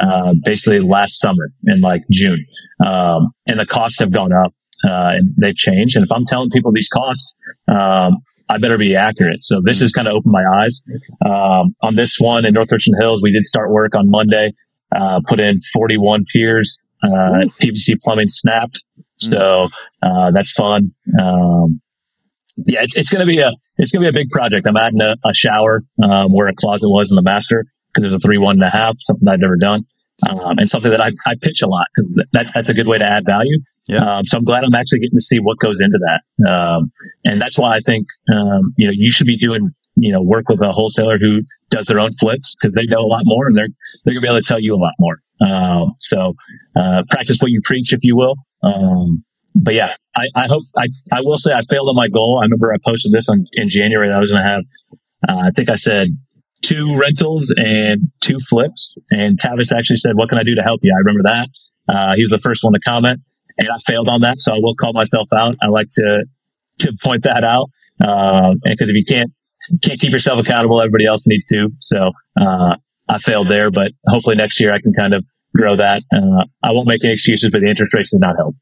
[0.00, 2.44] uh, basically last summer in like June,
[2.84, 5.96] um, and the costs have gone up uh, and they've changed.
[5.96, 7.34] And if I'm telling people these costs,
[7.68, 8.18] um,
[8.48, 9.44] I better be accurate.
[9.44, 10.80] So this has kind of opened my eyes.
[11.24, 14.52] Um, on this one in North Richland Hills, we did start work on Monday,
[14.94, 18.84] uh, put in 41 piers, uh, PVC plumbing snapped.
[19.22, 19.32] Hmm.
[19.32, 19.68] So,
[20.02, 20.92] uh, that's fun.
[21.20, 21.80] Um,
[22.66, 24.66] yeah, it's, it's going to be a, it's going to be a big project.
[24.66, 28.14] I'm adding a, a shower, um, where a closet was in the master because there's
[28.14, 29.84] a three, one and a half, something I've never done
[30.26, 32.98] um, and something that I, I pitch a lot because that, that's a good way
[32.98, 33.58] to add value.
[33.86, 33.98] Yeah.
[33.98, 36.50] Um, so I'm glad I'm actually getting to see what goes into that.
[36.50, 36.90] Um,
[37.24, 40.48] and that's why I think, um, you know, you should be doing, you know, work
[40.48, 43.56] with a wholesaler who does their own flips because they know a lot more and
[43.56, 43.68] they're,
[44.04, 45.20] they're going to be able to tell you a lot more.
[45.40, 46.34] Um, so,
[46.76, 48.34] uh, practice what you preach, if you will.
[48.62, 52.40] Um, but yeah, I, I hope I, I will say I failed on my goal.
[52.40, 54.62] I remember I posted this on in January that I was going to have,
[55.28, 56.08] uh, I think I said
[56.62, 58.96] two rentals and two flips.
[59.10, 60.92] And Tavis actually said, What can I do to help you?
[60.94, 61.48] I remember that.
[61.88, 63.20] Uh, he was the first one to comment,
[63.58, 64.36] and I failed on that.
[64.40, 65.54] So I will call myself out.
[65.62, 66.24] I like to
[66.80, 69.32] to point that out and because uh, if you can't
[69.82, 70.80] can't keep yourself accountable.
[70.80, 71.68] Everybody else needs to.
[71.78, 72.76] So uh,
[73.08, 76.02] I failed there, but hopefully next year I can kind of grow that.
[76.14, 78.54] Uh, I won't make any excuses, but the interest rates did not help.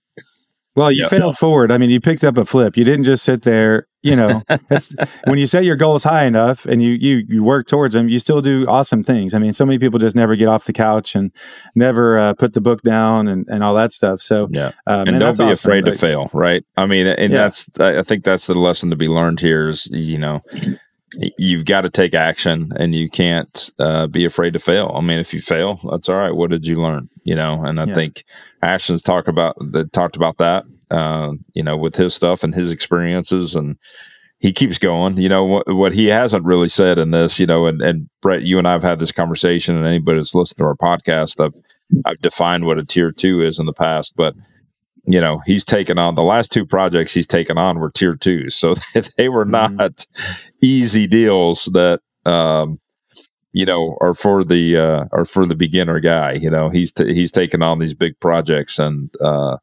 [0.77, 1.73] Well, you failed forward.
[1.73, 2.77] I mean, you picked up a flip.
[2.77, 3.89] You didn't just sit there.
[4.03, 4.43] You know,
[5.25, 8.19] when you set your goals high enough and you you you work towards them, you
[8.19, 9.35] still do awesome things.
[9.35, 11.33] I mean, so many people just never get off the couch and
[11.75, 14.21] never uh, put the book down and, and all that stuff.
[14.21, 16.31] So yeah, um, and don't be awesome, afraid to fail.
[16.33, 16.63] Right?
[16.77, 17.39] I mean, and yeah.
[17.39, 20.43] that's I think that's the lesson to be learned here is you know
[21.39, 24.93] you've got to take action and you can't uh, be afraid to fail.
[24.95, 26.35] I mean, if you fail, that's all right.
[26.35, 27.09] What did you learn?
[27.25, 27.95] You know, and I yeah.
[27.95, 28.25] think
[28.63, 32.71] Ashton's talked about that talked about that, uh, you know, with his stuff and his
[32.71, 33.77] experiences and
[34.39, 35.17] he keeps going.
[35.17, 38.43] You know, what, what he hasn't really said in this, you know, and, and Brett,
[38.43, 41.55] you and I have had this conversation and anybody that's listened to our podcast, I've,
[42.05, 44.35] I've defined what a tier two is in the past, but
[45.07, 48.55] you know, he's taken on the last two projects he's taken on were tier twos.
[48.55, 48.75] So
[49.17, 49.77] they were mm-hmm.
[49.77, 50.07] not
[50.63, 52.81] easy deals that, um,
[53.53, 57.15] you know, are for the, uh, are for the beginner guy, you know, he's, t-
[57.15, 59.57] he's taken on these big projects and, uh,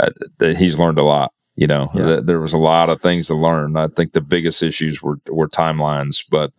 [0.00, 0.10] uh
[0.40, 1.32] he's learned a lot.
[1.54, 2.06] You know, yeah.
[2.06, 3.76] th- there was a lot of things to learn.
[3.76, 6.52] I think the biggest issues were, were timelines, but,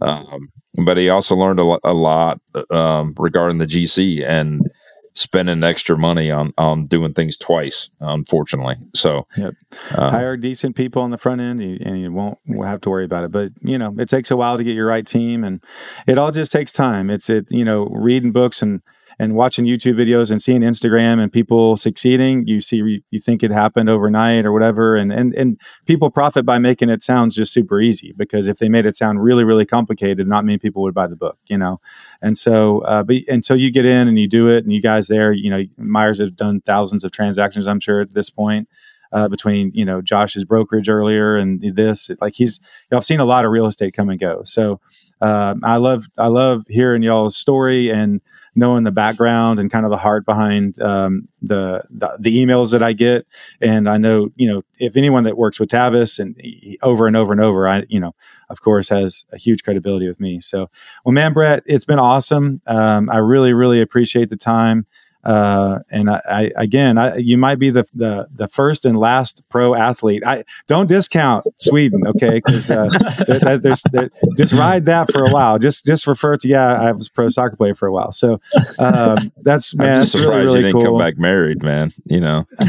[0.00, 0.50] um,
[0.84, 4.70] but he also learned a, a lot, um, regarding the GC and,
[5.14, 7.90] spending extra money on on doing things twice.
[8.00, 9.54] Unfortunately, so yep.
[9.94, 13.24] Uh, hire decent people on the front end, and you won't have to worry about
[13.24, 13.32] it.
[13.32, 15.62] But you know, it takes a while to get your right team, and
[16.06, 17.10] it all just takes time.
[17.10, 18.82] It's it you know, reading books and
[19.18, 23.50] and watching YouTube videos and seeing Instagram and people succeeding, you see, you think it
[23.50, 24.96] happened overnight or whatever.
[24.96, 28.68] And, and, and people profit by making it sound just super easy because if they
[28.68, 31.80] made it sound really, really complicated, not many people would buy the book, you know?
[32.20, 35.08] And so, uh, but until you get in and you do it and you guys
[35.08, 38.68] there, you know, Myers have done thousands of transactions, I'm sure at this point
[39.12, 42.10] uh, between you know Josh's brokerage earlier and this.
[42.20, 42.60] Like he's,
[42.90, 44.42] I've seen a lot of real estate come and go.
[44.44, 44.80] So
[45.22, 48.20] uh, I love I love hearing y'all's story and
[48.56, 52.82] knowing the background and kind of the heart behind um, the, the, the emails that
[52.82, 53.26] I get.
[53.60, 57.16] And I know you know if anyone that works with Tavis and he, over and
[57.16, 58.16] over and over, I you know
[58.50, 60.40] of course has a huge credibility with me.
[60.40, 60.68] So
[61.04, 62.60] well, man, Brett, it's been awesome.
[62.66, 64.86] Um, I really really appreciate the time.
[65.24, 69.42] Uh, and I, I again, I, you might be the, the the first and last
[69.48, 70.22] pro athlete.
[70.26, 72.40] I don't discount Sweden, okay?
[72.44, 72.88] Because uh,
[73.26, 75.58] there, there's there, just ride that for a while.
[75.58, 78.12] Just just refer to yeah, I was pro soccer player for a while.
[78.12, 78.40] So
[78.78, 80.98] um, that's man, that's really really you didn't cool.
[80.98, 81.92] Come back married, man.
[82.04, 82.46] You know.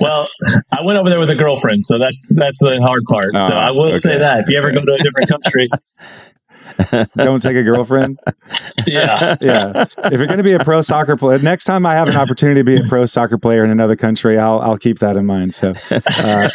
[0.00, 0.28] well,
[0.70, 3.32] I went over there with a girlfriend, so that's that's the hard part.
[3.34, 3.98] so I will okay.
[3.98, 5.70] say that if you ever go to a different country,
[7.16, 8.18] don't take a girlfriend.
[8.86, 9.36] Yeah.
[9.40, 9.86] Yeah.
[10.04, 12.60] If you're going to be a pro soccer player, next time I have an opportunity
[12.60, 15.54] to be a pro soccer player in another country, I'll, I'll keep that in mind.
[15.54, 16.48] So, uh,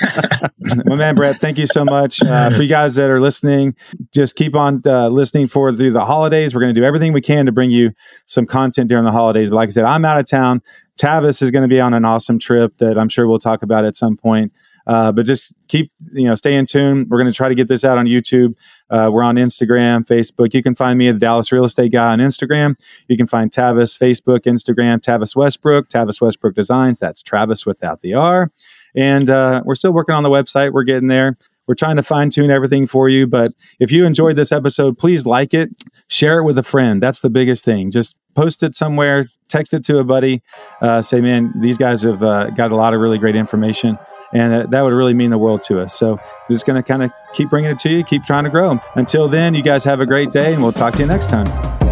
[0.86, 2.22] my man, Brett, thank you so much.
[2.22, 3.76] Uh, for you guys that are listening,
[4.14, 6.54] just keep on uh, listening for through the holidays.
[6.54, 7.92] We're going to do everything we can to bring you
[8.26, 9.50] some content during the holidays.
[9.50, 10.62] But like I said, I'm out of town.
[11.00, 13.86] Tavis is going to be on an awesome trip that I'm sure we'll talk about
[13.86, 14.52] at some point.
[14.90, 17.06] Uh, but just keep, you know, stay in tune.
[17.08, 18.56] We're going to try to get this out on YouTube.
[18.90, 20.56] Uh, we're on Instagram, Facebook.
[20.56, 22.76] You can find me at the Dallas Real Estate Guy on Instagram.
[23.08, 27.00] You can find Tavis, Facebook, Instagram, Tavis Westbrook, Tavis Westbrook Designs.
[27.00, 28.52] That's Travis without the R.
[28.96, 30.74] And uh, we're still working on the website.
[30.74, 31.38] We're getting there.
[31.68, 33.28] We're trying to fine tune everything for you.
[33.28, 35.70] But if you enjoyed this episode, please like it,
[36.08, 37.00] share it with a friend.
[37.00, 37.92] That's the biggest thing.
[37.92, 40.42] Just post it somewhere, text it to a buddy,
[40.82, 44.00] uh, say, man, these guys have uh, got a lot of really great information
[44.34, 45.98] and uh, that would really mean the world to us.
[45.98, 48.50] So we're just going to kind of keep bringing it to you, keep trying to
[48.50, 48.80] grow.
[48.96, 51.89] Until then, you guys have a great day, and we'll talk to you next time.